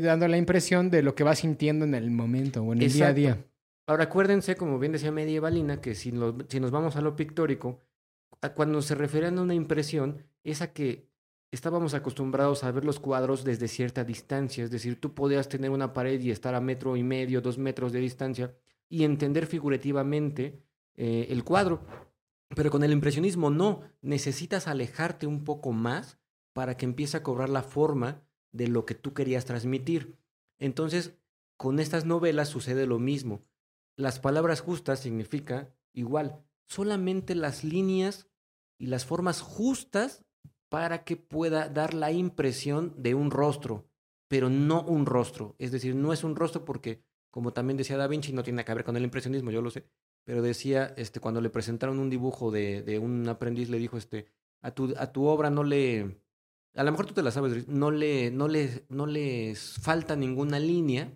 [0.00, 3.08] dando la impresión de lo que va sintiendo en el momento o en el día
[3.08, 3.44] a día.
[3.86, 7.80] Ahora acuérdense, como bien decía Medievalina, que si, lo- si nos vamos a lo pictórico,
[8.42, 11.09] a cuando se referían a una impresión, es a que
[11.50, 14.64] estábamos acostumbrados a ver los cuadros desde cierta distancia.
[14.64, 17.92] Es decir, tú podías tener una pared y estar a metro y medio, dos metros
[17.92, 18.54] de distancia
[18.88, 20.62] y entender figurativamente
[20.94, 21.84] eh, el cuadro.
[22.54, 26.18] Pero con el impresionismo no, necesitas alejarte un poco más
[26.52, 28.22] para que empiece a cobrar la forma
[28.52, 30.18] de lo que tú querías transmitir.
[30.58, 31.16] Entonces,
[31.56, 33.44] con estas novelas sucede lo mismo.
[33.96, 38.28] Las palabras justas significa igual, solamente las líneas
[38.78, 40.24] y las formas justas
[40.70, 43.90] para que pueda dar la impresión de un rostro,
[44.28, 45.56] pero no un rostro.
[45.58, 48.72] Es decir, no es un rostro porque, como también decía Da Vinci, no tiene que
[48.72, 49.84] ver con el impresionismo, yo lo sé,
[50.24, 54.26] pero decía, este, cuando le presentaron un dibujo de, de un aprendiz, le dijo, este,
[54.62, 56.22] a tu, a tu obra no le,
[56.74, 58.48] a lo mejor tú te la sabes, no le, no
[58.88, 61.12] no les falta ninguna línea,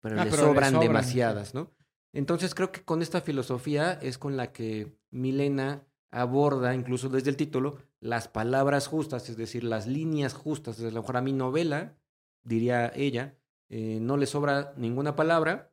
[0.00, 1.70] pero Ah, le pero le sobran sobran, demasiadas, ¿no?
[2.12, 7.36] Entonces creo que con esta filosofía es con la que Milena aborda, incluso desde el
[7.36, 10.80] título, las palabras justas, es decir, las líneas justas.
[10.80, 11.96] A lo mejor a mi novela,
[12.42, 13.36] diría ella,
[13.68, 15.72] eh, no le sobra ninguna palabra,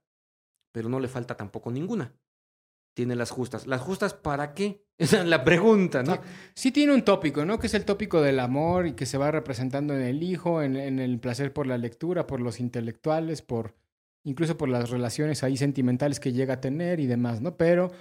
[0.71, 2.13] pero no le falta tampoco ninguna.
[2.93, 3.67] Tiene las justas.
[3.67, 4.86] ¿Las justas para qué?
[4.97, 6.19] Esa es la pregunta, ¿no?
[6.53, 7.59] Sí tiene un tópico, ¿no?
[7.59, 10.77] Que es el tópico del amor y que se va representando en el hijo, en,
[10.77, 13.75] en el placer por la lectura, por los intelectuales, por
[14.23, 17.57] incluso por las relaciones ahí sentimentales que llega a tener y demás, ¿no?
[17.57, 17.91] Pero,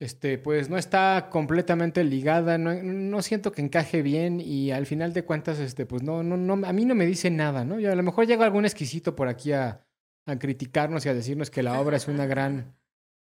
[0.00, 5.12] este, pues no está completamente ligada, no, no siento que encaje bien y al final
[5.12, 7.80] de cuentas, este, pues no, no, no, a mí no me dice nada, ¿no?
[7.80, 9.86] Y a lo mejor llega algún exquisito por aquí a,
[10.26, 12.76] a criticarnos y a decirnos que la obra es una gran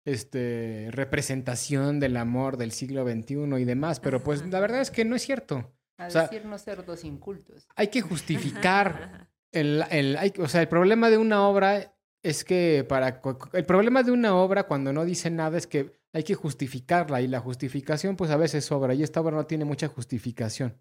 [0.06, 5.06] este, representación del amor del siglo XXI y demás, pero pues la verdad es que
[5.06, 5.72] no es cierto.
[5.98, 7.68] A O sea, decirnos cerdos incultos.
[7.76, 12.86] Hay que justificar el, el, hay- o sea, el problema de una obra es que
[12.88, 13.22] para
[13.54, 17.28] el problema de una obra cuando no dice nada es que hay que justificarla y
[17.28, 20.74] la justificación pues a veces sobra y esta obra no tiene mucha justificación.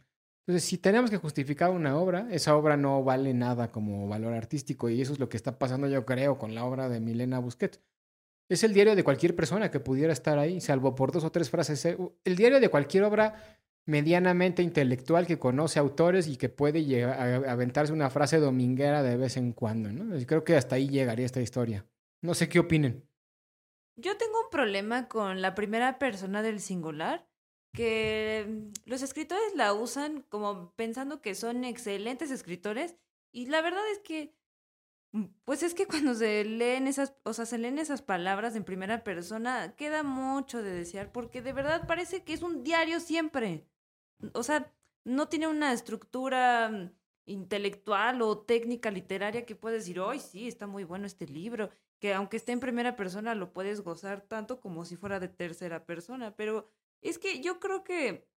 [0.47, 4.89] Entonces, si tenemos que justificar una obra, esa obra no vale nada como valor artístico
[4.89, 7.81] y eso es lo que está pasando yo creo con la obra de Milena Busquets.
[8.49, 11.51] Es el diario de cualquier persona que pudiera estar ahí, salvo por dos o tres
[11.51, 11.85] frases.
[11.85, 17.19] Eh, El diario de cualquier obra medianamente intelectual que conoce autores y que puede llegar
[17.19, 20.17] a aventarse una frase dominguera de vez en cuando, ¿no?
[20.27, 21.85] Creo que hasta ahí llegaría esta historia.
[22.23, 23.03] No sé qué opinen.
[23.97, 27.29] Yo tengo un problema con la primera persona del singular,
[27.73, 32.97] que mm, los escritores la usan como pensando que son excelentes escritores
[33.33, 34.35] y la verdad es que
[35.13, 38.65] mm, pues es que cuando se leen esas, o sea, se leen esas palabras en
[38.65, 43.67] primera persona, queda mucho de desear porque de verdad parece que es un diario siempre.
[44.35, 44.73] O sea,
[45.05, 46.91] no tiene una estructura mm,
[47.27, 51.71] intelectual o técnica literaria que puedes decir, hoy sí, está muy bueno este libro
[52.05, 55.87] que aunque esté en primera persona lo puedes gozar tanto como si fuera de tercera
[55.87, 56.69] persona, pero
[57.01, 58.29] es que yo creo que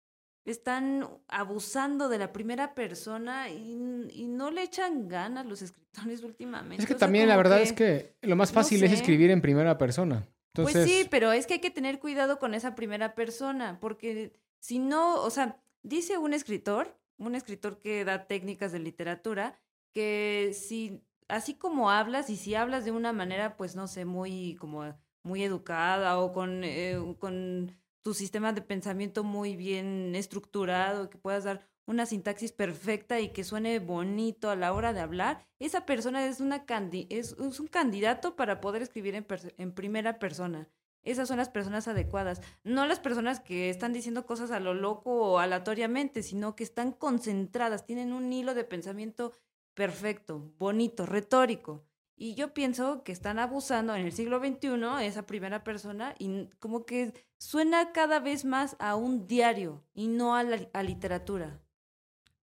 [0.45, 6.81] están abusando de la primera persona y, y no le echan ganas los escritores últimamente.
[6.81, 9.31] Es que O sea, también la verdad es que lo más no fácil es escribir
[9.31, 10.25] en primera persona.
[10.53, 14.31] Entonces, Pues sí, pero es que hay que tener cuidado con esa primera persona, porque
[14.61, 19.59] si no, o sea, dice un escritor, un escritor que da técnicas de literatura,
[19.91, 24.55] que si, así como hablas, y si hablas de una manera, pues no sé, muy
[24.55, 27.71] como muy educada o con, eh, con
[28.01, 33.43] tu sistema de pensamiento muy bien estructurado, que puedas dar una sintaxis perfecta y que
[33.43, 38.35] suene bonito a la hora de hablar, esa persona es, una candi es, un candidato
[38.35, 39.25] para poder escribir en,
[39.57, 40.69] en primera persona.
[41.03, 45.11] Esas son las personas adecuadas, no las personas que están diciendo cosas a lo loco
[45.13, 49.31] o aleatoriamente, sino que están concentradas, tienen un hilo de pensamiento
[49.77, 51.85] perfecto, bonito, retórico.
[52.15, 56.83] Y yo pienso que están abusando en el siglo XXI esa primera persona y como
[56.83, 61.61] que suena cada vez más a un diario y no a la a literatura.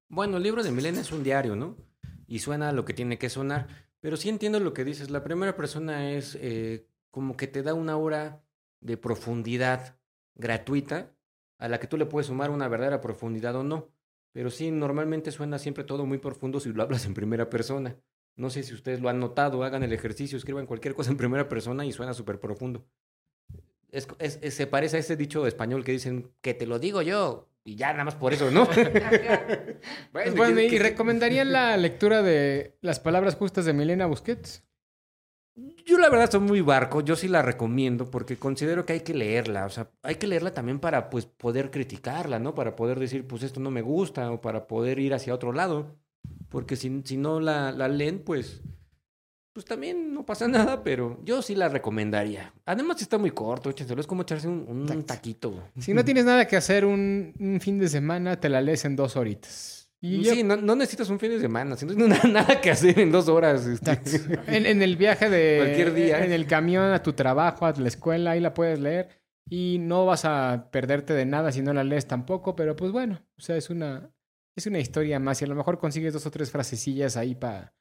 [0.10, 1.76] Bueno, el libro de Milena es un diario, ¿no?
[2.28, 3.68] Y suena lo que tiene que sonar.
[4.00, 5.10] Pero sí entiendo lo que dices.
[5.10, 8.44] La primera persona es eh, como que te da una hora
[8.80, 9.98] de profundidad
[10.36, 11.16] gratuita
[11.58, 13.93] a la que tú le puedes sumar una verdadera profundidad o no.
[14.34, 17.96] Pero sí, normalmente suena siempre todo muy profundo si lo hablas en primera persona.
[18.36, 21.48] No sé si ustedes lo han notado, hagan el ejercicio, escriban cualquier cosa en primera
[21.48, 22.84] persona y suena súper profundo.
[23.92, 27.04] Es, es- es- se parece a ese dicho español que dicen que te lo digo
[27.04, 28.68] yo y ya nada más por eso, ¿no?
[30.12, 34.64] Pues bueno, ¿qué- ¿y recomendarían la lectura de Las Palabras Justas de Milena Busquets?
[35.86, 39.14] Yo la verdad soy muy barco, yo sí la recomiendo porque considero que hay que
[39.14, 42.56] leerla, o sea, hay que leerla también para pues poder criticarla, ¿no?
[42.56, 45.96] Para poder decir, pues esto no me gusta o para poder ir hacia otro lado,
[46.50, 48.64] porque si, si no la, la leen, pues
[49.54, 52.54] pues también no pasa nada, pero yo sí la recomendaría.
[52.66, 55.64] Además está muy corto, échenselo, es como echarse un, un taquito.
[55.80, 58.96] Si no tienes nada que hacer un, un fin de semana, te la lees en
[58.96, 59.83] dos horitas.
[60.06, 63.30] Y Sí, no, no necesitas un fin de semana, no nada que hacer en dos
[63.30, 63.66] horas.
[63.66, 64.00] este.
[64.48, 65.60] En, en el viaje de...
[65.60, 66.26] Cualquier día.
[66.26, 69.22] En el camión a tu trabajo, a la escuela, ahí la puedes leer.
[69.50, 73.22] Y no vas a perderte de nada si no la lees tampoco, pero pues bueno,
[73.38, 74.10] o sea, es una,
[74.58, 77.74] es una historia más y a lo mejor consigues dos o tres frasecillas ahí pa-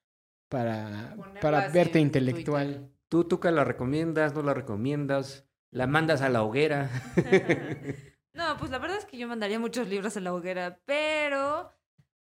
[0.49, 2.89] para, para verte intelectual.
[3.09, 5.47] ¿Tú, tú que la recomiendas, no la recomiendas?
[5.73, 6.89] ¿La mandas a la hoguera?
[8.35, 11.71] No, pues la verdad es que yo mandaría muchos libros a la hoguera, pero,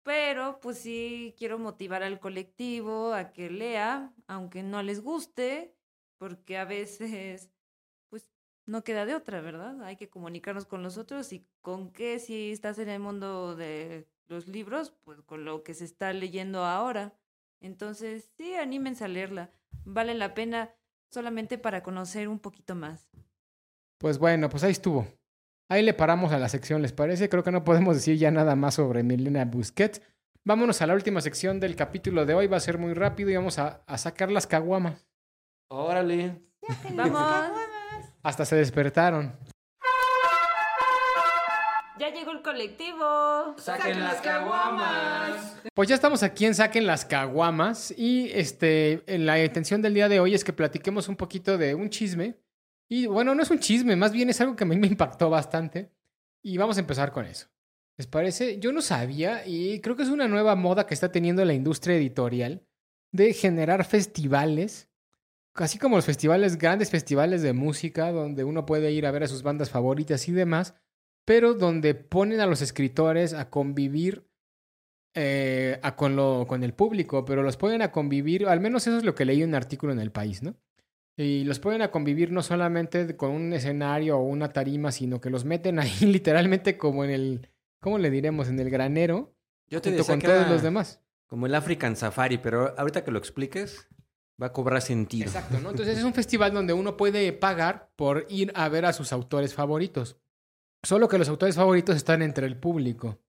[0.06, 5.74] pero, pues sí quiero motivar al colectivo a que lea, aunque no les guste,
[6.20, 7.50] porque a veces,
[8.10, 8.30] pues
[8.68, 9.84] no queda de otra, ¿verdad?
[9.84, 14.08] Hay que comunicarnos con los otros y con qué si estás en el mundo de
[14.28, 17.18] los libros, pues con lo que se está leyendo ahora.
[17.60, 19.50] Entonces, sí, anímense a leerla.
[19.86, 20.72] Vale la pena
[21.10, 23.10] solamente para conocer un poquito más.
[23.98, 25.08] Pues bueno, pues ahí estuvo.
[25.68, 27.28] Ahí le paramos a la sección, ¿les parece?
[27.28, 30.02] Creo que no podemos decir ya nada más sobre Milena Busquets.
[30.44, 32.46] Vámonos a la última sección del capítulo de hoy.
[32.46, 35.08] Va a ser muy rápido y vamos a, a sacar las caguamas.
[35.70, 36.40] Órale.
[36.94, 37.50] Vamos.
[38.22, 39.36] Hasta se despertaron.
[41.98, 43.56] Ya llegó el colectivo.
[43.58, 45.58] ¡Saquen las caguamas!
[45.74, 50.10] Pues ya estamos aquí en Saquen las Caguamas y este, en la intención del día
[50.10, 52.36] de hoy es que platiquemos un poquito de un chisme.
[52.88, 55.30] Y bueno, no es un chisme, más bien es algo que a mí me impactó
[55.30, 55.92] bastante.
[56.42, 57.48] Y vamos a empezar con eso.
[57.98, 58.60] ¿Les parece?
[58.60, 61.96] Yo no sabía y creo que es una nueva moda que está teniendo la industria
[61.96, 62.66] editorial
[63.12, 64.90] de generar festivales,
[65.54, 69.28] así como los festivales, grandes festivales de música, donde uno puede ir a ver a
[69.28, 70.76] sus bandas favoritas y demás,
[71.24, 74.28] pero donde ponen a los escritores a convivir
[75.14, 79.06] eh, con, lo, con el público, pero los ponen a convivir, al menos eso es
[79.06, 80.58] lo que leí en un artículo en El País, ¿no?
[81.18, 85.30] Y los ponen a convivir no solamente con un escenario o una tarima, sino que
[85.30, 87.50] los meten ahí literalmente como en el,
[87.80, 88.50] ¿cómo le diremos?
[88.50, 89.34] En el granero,
[89.70, 91.02] Yo te junto decía con que todos los demás.
[91.28, 93.88] como el African Safari, pero ahorita que lo expliques,
[94.42, 95.26] va a cobrar sentido.
[95.28, 95.70] Exacto, ¿no?
[95.72, 99.54] Entonces es un festival donde uno puede pagar por ir a ver a sus autores
[99.54, 100.18] favoritos.
[100.84, 103.20] Solo que los autores favoritos están entre el público.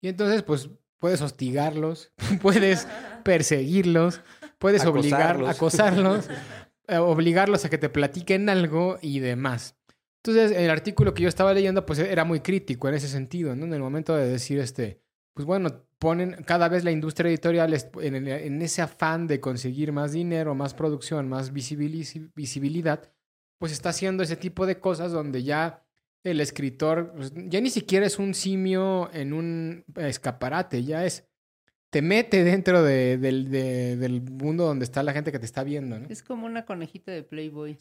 [0.00, 2.12] Y entonces, pues, puedes hostigarlos,
[2.42, 2.88] puedes
[3.22, 4.22] perseguirlos,
[4.58, 6.28] puedes obligar, Acosarlos.
[6.88, 9.76] Eh, obligarlos a que te platiquen algo y demás.
[10.24, 13.66] Entonces, el artículo que yo estaba leyendo, pues, era muy crítico en ese sentido, ¿no?
[13.66, 15.00] En el momento de decir, este,
[15.34, 20.12] pues bueno, ponen cada vez la industria editorial en, en ese afán de conseguir más
[20.12, 23.12] dinero, más producción, más visibilidad,
[23.58, 25.84] pues está haciendo ese tipo de cosas donde ya
[26.24, 31.27] el escritor pues, ya ni siquiera es un simio en un escaparate, ya es
[31.90, 35.64] te mete dentro de- del, de- del mundo donde está la gente que te está
[35.64, 36.06] viendo, ¿no?
[36.08, 37.78] Es como una conejita de Playboy.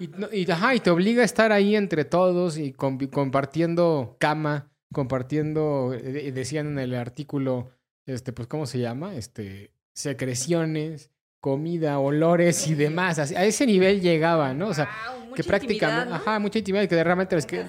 [0.00, 4.70] Y, no- y, ajá, y te obliga a estar ahí entre todos y compartiendo cama,
[4.92, 7.70] compartiendo, eh, decían en el artículo,
[8.06, 9.16] este, pues, ¿cómo se llama?
[9.16, 13.18] Este, secreciones, comida, olores y demás.
[13.18, 14.68] Así- a ese nivel llegaba, ¿no?
[14.68, 14.88] O sea,
[15.34, 17.64] Que mucha prácticamente, ajá, mucha intimidad, que realmente los, que,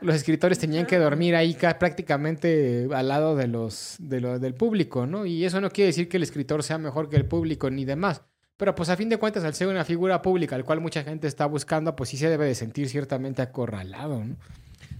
[0.00, 4.54] los escritores tenían que dormir ahí ca- prácticamente al lado de los, de lo- del
[4.54, 5.26] público, ¿no?
[5.26, 8.22] Y eso no quiere decir que el escritor sea mejor que el público ni demás.
[8.56, 11.28] Pero pues a fin de cuentas, al ser una figura pública, al cual mucha gente
[11.28, 14.36] está buscando, pues sí se debe de sentir ciertamente acorralado, ¿no?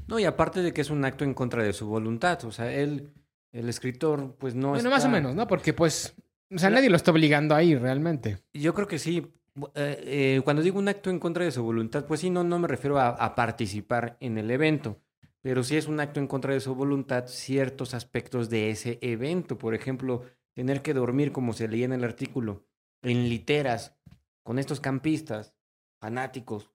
[0.07, 2.43] No, y aparte de que es un acto en contra de su voluntad.
[2.45, 3.11] O sea, él,
[3.53, 5.47] el escritor, pues no Bueno, está- más o menos, ¿no?
[5.49, 6.15] Porque pues,
[6.55, 8.39] o sea, nadie lo está obligando ahí realmente.
[8.55, 9.27] Yo creo que sí.
[9.75, 12.59] Eh, eh, cuando digo un acto en contra de su voluntad, pues sí, no, no
[12.59, 15.01] me refiero a, participar en el evento,
[15.41, 19.59] pero sí es un acto en contra de su voluntad ciertos aspectos de ese evento.
[19.59, 20.23] Por ejemplo,
[20.55, 22.67] tener que dormir, como se leía en el artículo,
[23.03, 23.97] en literas,
[24.43, 25.55] con estos campistas
[26.01, 26.71] fanáticos.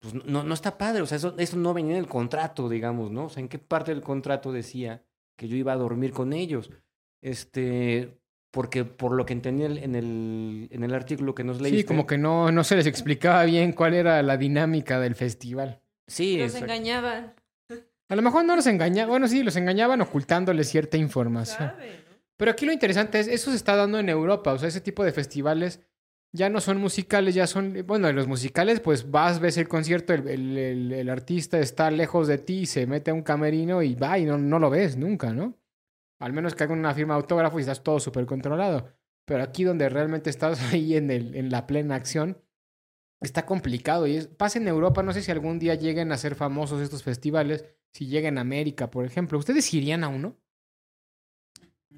[0.00, 3.26] Pues no, no está padre, o sea, eso no venía en el contrato, digamos, ¿no?
[3.26, 5.04] O sea, ¿en qué parte del contrato decía
[5.36, 6.70] que yo iba a dormir con ellos?
[7.22, 8.19] Este,
[8.50, 11.78] porque por lo que entendí en el, en el, en el artículo que nos leíste.
[11.82, 15.80] Sí, como que no, no se les explicaba bien cuál era la dinámica del festival.
[16.06, 16.66] Sí, Los exacto.
[16.72, 17.34] engañaban.
[18.08, 21.68] A lo mejor no los engañaban, bueno, sí, los engañaban ocultándoles cierta información.
[21.70, 22.16] ¿Sabe, no?
[22.36, 25.04] Pero aquí lo interesante es, eso se está dando en Europa, o sea, ese tipo
[25.04, 25.80] de festivales
[26.32, 30.26] ya no son musicales, ya son, bueno, los musicales, pues vas, ves el concierto, el,
[30.26, 34.18] el- el- el artista está lejos de ti, se mete a un camerino y va
[34.18, 35.54] y no, no lo ves nunca, ¿no?
[36.20, 38.92] Al menos que hagan una firma de autógrafo y estás todo súper controlado.
[39.24, 42.38] Pero aquí donde realmente estás ahí en, el, en la plena acción,
[43.20, 44.06] está complicado.
[44.06, 47.02] Y es, pasa en Europa, no sé si algún día lleguen a ser famosos estos
[47.02, 49.38] festivales, si lleguen a América, por ejemplo.
[49.38, 50.36] ¿Ustedes irían a uno?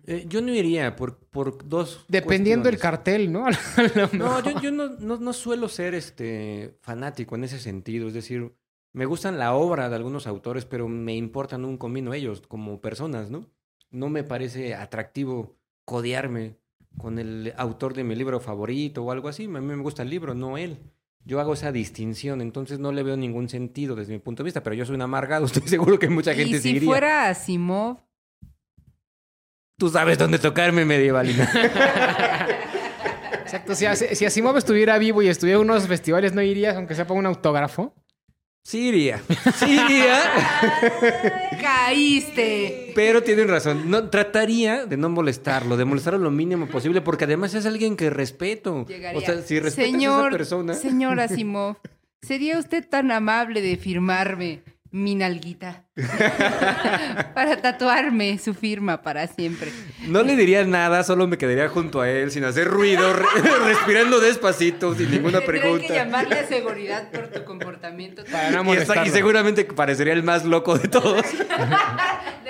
[0.06, 2.04] Eh, yo no iría por, por dos.
[2.08, 3.46] Dependiendo del cartel, ¿no?
[4.12, 8.08] No, yo, yo no, no, no suelo ser este fanático en ese sentido.
[8.08, 8.54] Es decir,
[8.92, 13.30] me gustan la obra de algunos autores, pero me importan un comino ellos como personas,
[13.30, 13.50] ¿no?
[13.93, 16.57] No me parece atractivo codearme
[16.99, 19.45] con el autor de mi libro favorito o algo así.
[19.45, 20.78] A mí me gusta el libro, no él.
[21.24, 24.62] Yo hago esa distinción, entonces no le veo ningún sentido desde mi punto de vista,
[24.62, 26.88] pero yo soy un amargado, estoy seguro que mucha gente y si seguiría.
[26.88, 27.99] fuera Asimov,
[29.78, 31.45] Tú sabes dónde tocarme, medievalina.
[33.43, 33.74] Exacto.
[33.74, 33.84] Si,
[34.14, 37.26] si Asimov estuviera vivo y estuviera en unos festivales, ¿no irías aunque sea para un
[37.26, 37.93] autógrafo?
[38.64, 39.20] Sí iría.
[39.56, 40.20] Sí iría.
[41.60, 42.92] caíste.
[42.94, 43.90] Pero tienen razón.
[43.90, 48.08] No, trataría de no molestarlo, de molestarlo lo mínimo posible, porque además es alguien que
[48.08, 48.86] respeto.
[48.86, 49.18] Llegaría.
[49.18, 50.74] O sea, si respetas señor, a esa persona.
[50.74, 51.76] Señor Asimov,
[52.22, 54.62] ¿sería usted tan amable de firmarme
[54.93, 55.84] mi nalguita?
[57.34, 59.72] para tatuarme su firma para siempre.
[60.07, 63.26] No le diría nada, solo me quedaría junto a él sin hacer ruido, re-
[63.66, 65.86] respirando despacito, sin ninguna pregunta.
[65.86, 68.22] que llamarle a seguridad por tu comportamiento.
[68.30, 71.24] Para no Y, está- y seguramente parecería el más loco de todos.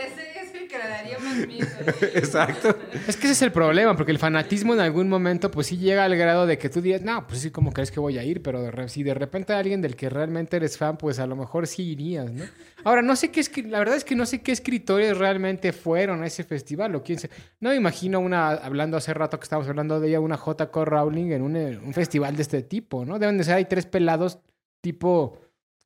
[0.93, 2.03] Es.
[2.15, 2.77] Exacto.
[3.09, 6.05] Es que ese es el problema, porque el fanatismo en algún momento, pues sí llega
[6.05, 8.43] al grado de que tú digas, no, pues sí, como crees que voy a ir?
[8.43, 11.27] Pero de re- si de repente hay alguien del que realmente eres fan, pues a
[11.27, 12.45] lo mejor sí irías, ¿no?
[12.85, 16.23] Ahora, no sé qué, escri- la verdad es que no sé qué escritores realmente fueron
[16.23, 17.31] a ese festival o quién se...
[17.61, 20.85] No me imagino una, hablando hace rato que estábamos hablando de ella, una J.K.
[20.85, 23.19] Rowling en un, un festival de este tipo, ¿no?
[23.19, 24.39] Deben de ser, hay tres pelados
[24.81, 25.39] tipo...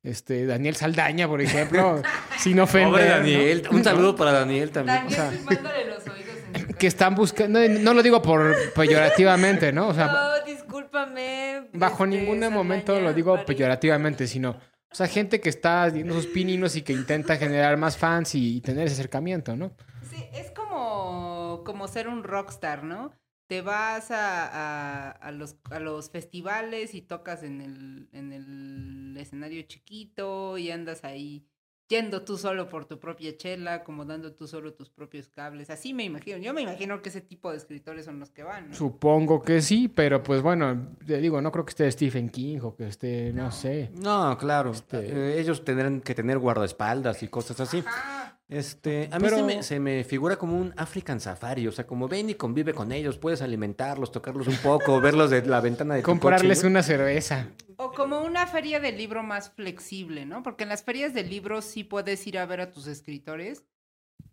[0.02, 2.00] Este, Daniel Saldaña, por ejemplo,
[2.38, 2.90] sin ofender.
[2.90, 3.10] Pobre ¿no?
[3.16, 3.68] Daniel.
[3.70, 5.08] Un saludo para Daniel también.
[5.08, 9.88] Daniel, firmándole los oídos que están buscando, no, no lo digo por peyorativamente, ¿no?
[9.88, 11.68] O sea, No, discúlpame.
[11.72, 16.14] bajo este, ningún Saldaña, momento lo digo peyorativamente, sino, o sea, gente que está haciendo
[16.14, 19.72] sus pininos y que intenta generar más fans y, y tener ese acercamiento, ¿no?
[20.08, 23.12] Sí, es como, como ser un rockstar, ¿no?
[23.46, 29.16] Te vas a, a, a los, a los festivales y tocas en el, en el
[29.18, 31.46] escenario chiquito y andas ahí
[31.88, 35.70] yendo tú solo por tu propia chela, acomodando tú solo tus propios cables.
[35.70, 36.38] Así me imagino.
[36.38, 38.74] Yo me imagino que ese tipo de escritores son los que van, ¿no?
[38.74, 42.74] Supongo que sí, pero pues bueno, te digo, no creo que esté Stephen King o
[42.74, 43.90] que esté, no, sé.
[43.94, 44.72] No, claro.
[44.72, 44.98] Este-
[45.36, 47.78] Eh, ellos tendrán que tener guardaespaldas y cosas así.
[47.86, 48.35] Ajá.
[48.48, 51.86] Este, a mí Pero- se, me, se me figura como un African Safari, o sea,
[51.86, 55.94] como ven y convive con ellos, puedes alimentarlos, tocarlos un poco, verlos de la ventana
[55.94, 56.70] de tu Comprarles coche, ¿no?
[56.70, 57.48] una cerveza.
[57.76, 60.42] O como una feria de libro más flexible, ¿no?
[60.44, 63.64] Porque en las ferias de libros sí puedes ir a ver a tus escritores.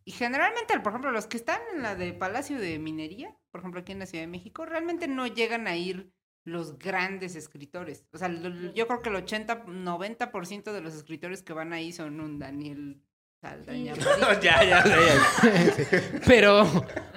[0.06, 3.82] Y generalmente, por ejemplo, los que están en la de Palacio de Minería, por ejemplo,
[3.82, 6.14] aquí en la Ciudad de México, realmente no llegan a ir
[6.46, 8.06] los grandes escritores.
[8.12, 12.20] O sea, yo creo que el 80, 90% de los escritores que van ahí son
[12.20, 13.02] un Daniel
[13.44, 13.94] Saldaña.
[14.42, 16.02] ya, ya, ya, ya.
[16.26, 16.66] Pero,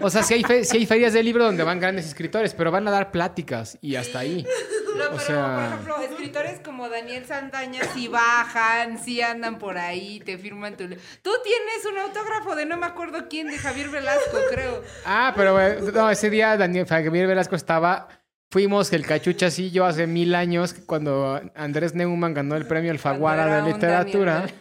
[0.00, 2.72] o sea, sí hay, fe- sí hay ferias de libro donde van grandes escritores, pero
[2.72, 4.44] van a dar pláticas y hasta ahí.
[4.96, 5.64] No, pero, sea- por
[5.94, 10.88] ejemplo, escritores como Daniel Saldaña sí bajan, sí andan por ahí, te firman tu...
[10.88, 14.82] Tú tienes un autógrafo de no me acuerdo quién, de Javier Velasco, creo.
[15.04, 18.08] Ah, pero eh, no, ese día Daniel Javier Velasco estaba.
[18.50, 23.62] Fuimos el cachuchas y yo hace mil años cuando Andrés Neumann ganó el premio Alfaguara
[23.62, 24.46] de literatura.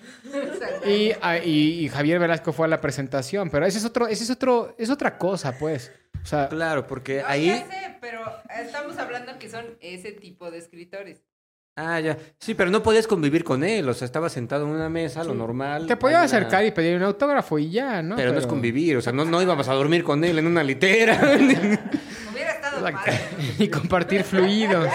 [0.85, 1.11] Y,
[1.45, 4.75] y- y Javier Velasco fue a la presentación, pero ese es otro, ese es otro,
[4.77, 5.91] es otra cosa, pues.
[6.21, 8.19] O sea, Claro, porque No, ahí ya sé, pero
[8.61, 11.23] estamos hablando que son ese tipo de escritores.
[11.77, 12.17] Ah, ya.
[12.39, 13.87] Sí, pero no podías convivir con él.
[13.89, 15.87] O sea, estaba sentado en una mesa, lo normal.
[15.87, 18.15] Te podía Hay una- acercar y pedir un autógrafo y ya, ¿no?
[18.15, 18.97] Pero, no es convivir.
[18.97, 21.19] O sea, no, no íbamos a dormir con él en una litera.
[23.59, 24.89] Y compartir fluidos.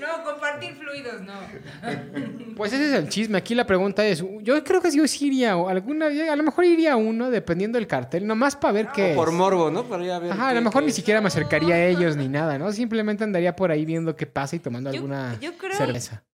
[0.00, 1.34] No, compartir fluidos, no.
[2.56, 3.38] Pues ese es el chisme.
[3.38, 6.92] Aquí la pregunta es, yo creo que yo sí iría, alguna a lo mejor iría
[6.92, 9.34] a uno, dependiendo del cartel, nomás para ver qué Por es.
[9.34, 9.84] morbo, ¿no?
[9.84, 10.94] Para ir a ver Ajá, a qué- lo mejor ni es.
[10.94, 12.70] siquiera me acercaría a ellos ni nada, ¿no?
[12.72, 16.24] Simplemente andaría por ahí viendo qué pasa y tomando Yo- alguna yo creo- cerveza.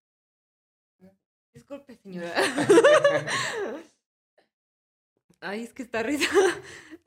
[1.55, 2.33] Disculpe, señora.
[5.41, 6.29] Ay, es que está risa.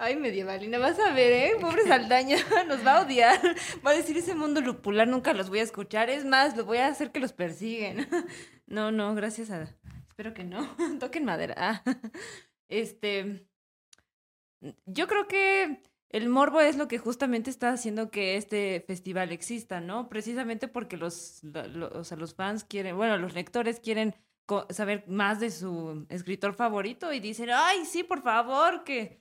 [0.04, 1.52] Ay, medievalina, vas a ver, ¿eh?
[1.62, 2.38] Pobre Saldaña,
[2.68, 3.40] nos va a odiar.
[3.86, 6.10] Va a decir, ese mundo lupular nunca los voy a escuchar.
[6.10, 8.08] Es más, los voy a hacer que los persiguen.
[8.68, 9.64] No, no, gracias a...
[10.08, 10.66] Espero que no.
[11.00, 11.56] Toquen madera.
[11.58, 11.84] Ah.
[12.70, 13.46] Este...
[14.86, 19.82] Yo creo que el morbo es lo que justamente está haciendo que este festival exista,
[19.82, 20.08] ¿no?
[20.08, 24.16] Precisamente porque los, lo- lo- o sea, los fans quieren, bueno, los lectores quieren
[24.70, 29.21] saber más de su escritor favorito y dicen, ay, sí, por favor, que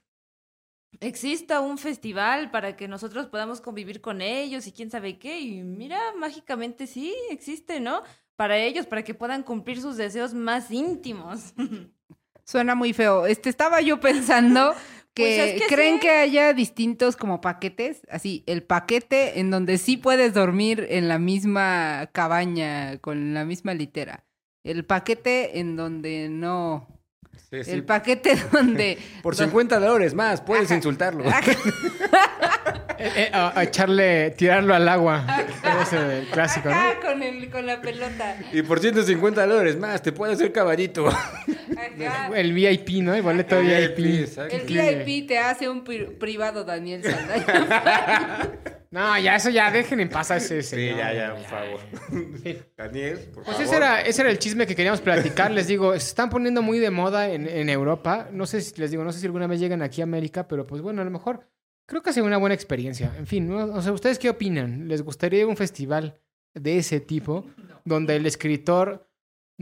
[0.98, 5.40] exista un festival para que nosotros podamos convivir con ellos y quién sabe qué.
[5.40, 8.02] Y mira, mágicamente sí, existe, ¿no?
[8.36, 11.54] Para ellos, para que puedan cumplir sus deseos más íntimos.
[12.44, 13.26] Suena muy feo.
[13.26, 14.74] Este, estaba yo pensando
[15.14, 16.00] que, Pues es que creen sí.
[16.00, 18.02] que haya distintos como paquetes.
[18.10, 23.74] Así, el paquete en donde sí puedes dormir en la misma cabaña, con la misma
[23.74, 24.24] litera.
[24.64, 26.88] El paquete en donde no.
[27.50, 27.70] Sí, sí.
[27.72, 28.96] El paquete donde.
[29.22, 30.76] Por don- 50 dólares más, puedes Ajá.
[30.76, 31.24] insultarlo.
[33.02, 35.24] Eh, eh, a, a echarle, tirarlo al agua.
[35.80, 36.76] Ese es el clásico, ¿no?
[37.00, 38.36] Con, el, con la pelota.
[38.52, 41.08] Y por 150 dólares más, te puede hacer caballito.
[41.08, 42.28] Ajá.
[42.34, 43.14] El VIP, ¿no?
[43.14, 44.00] El boleto VIP.
[44.50, 48.50] El VIP te hace un pri- privado Daniel Saldaña.
[48.92, 50.98] No, ya eso ya dejen en paz a ese Sí, señor.
[50.98, 51.80] ya, ya, por favor.
[52.42, 52.58] Sí.
[52.76, 53.62] Daniel, por Pues favor.
[53.62, 55.50] ese era, ese era el chisme que queríamos platicar.
[55.52, 58.28] Les digo, se están poniendo muy de moda en, en Europa.
[58.32, 60.66] No sé si les digo, no sé si alguna vez llegan aquí a América, pero
[60.66, 61.46] pues bueno, a lo mejor
[61.86, 63.12] creo que ha sido una buena experiencia.
[63.16, 63.64] En fin, ¿no?
[63.74, 64.88] o sea, ¿ustedes qué opinan?
[64.88, 66.20] ¿Les gustaría un festival
[66.54, 67.46] de ese tipo
[67.84, 69.08] donde el escritor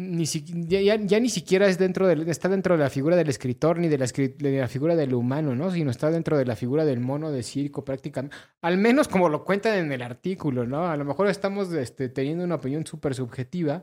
[0.01, 3.17] ni si- ya, ya- ya ni siquiera es dentro del, está dentro de la figura
[3.17, 5.73] del escritor ni de la, de figura del humano, ¿no?
[5.73, 8.37] Sino está dentro de la figura del mono de circo prácticamente.
[8.63, 10.89] Al menos como lo cuentan en el artículo, ¿no?
[10.89, 13.83] A lo mejor estamos este, teniendo una opinión súper subjetiva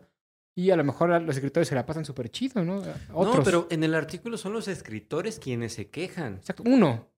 [0.55, 2.82] y a lo mejor a los escritores se la pasan súper chido, ¿no?
[3.13, 3.36] Otros.
[3.38, 6.36] No, pero en el artículo son los escritores quienes se quejan.
[6.36, 7.09] Exacto, uno.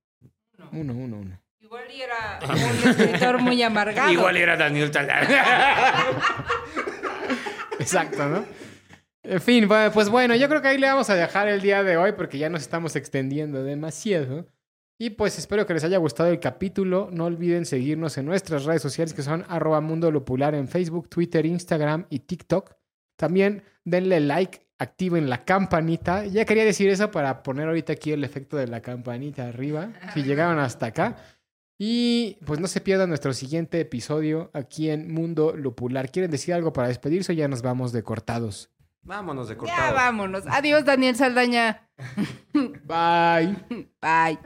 [0.72, 1.40] Uno, uno, uno.
[1.62, 4.28] Igual y era un escritor muy amargado.
[4.32, 5.28] era Daniel Talar.
[7.80, 8.44] Exacto, ¿no?
[9.30, 11.98] En fin, pues bueno, yo creo que ahí le vamos a dejar el día de
[11.98, 14.48] hoy porque ya nos estamos extendiendo demasiado.
[14.98, 17.10] Y pues espero que les haya gustado el capítulo.
[17.12, 22.06] No olviden seguirnos en nuestras redes sociales que son arroba mundo en Facebook, Twitter, Instagram
[22.10, 22.74] y TikTok.
[23.18, 26.26] También denle like, activen la campanita.
[26.26, 30.24] Ya quería decir eso para poner ahorita aquí el efecto de la campanita arriba, si
[30.24, 31.18] llegaron hasta acá.
[31.78, 36.12] Y pues no se pierdan nuestro siguiente episodio aquí en Mundo Lupular.
[36.12, 38.72] ¿Quieren decir algo para despedirse o ya nos vamos de cortados?
[39.08, 39.94] Vámonos de Ya cortado.
[39.96, 40.44] vámonos.
[40.48, 41.88] Adiós, Daniel Saldaña.
[42.54, 43.56] Bye.
[44.02, 44.38] Bye.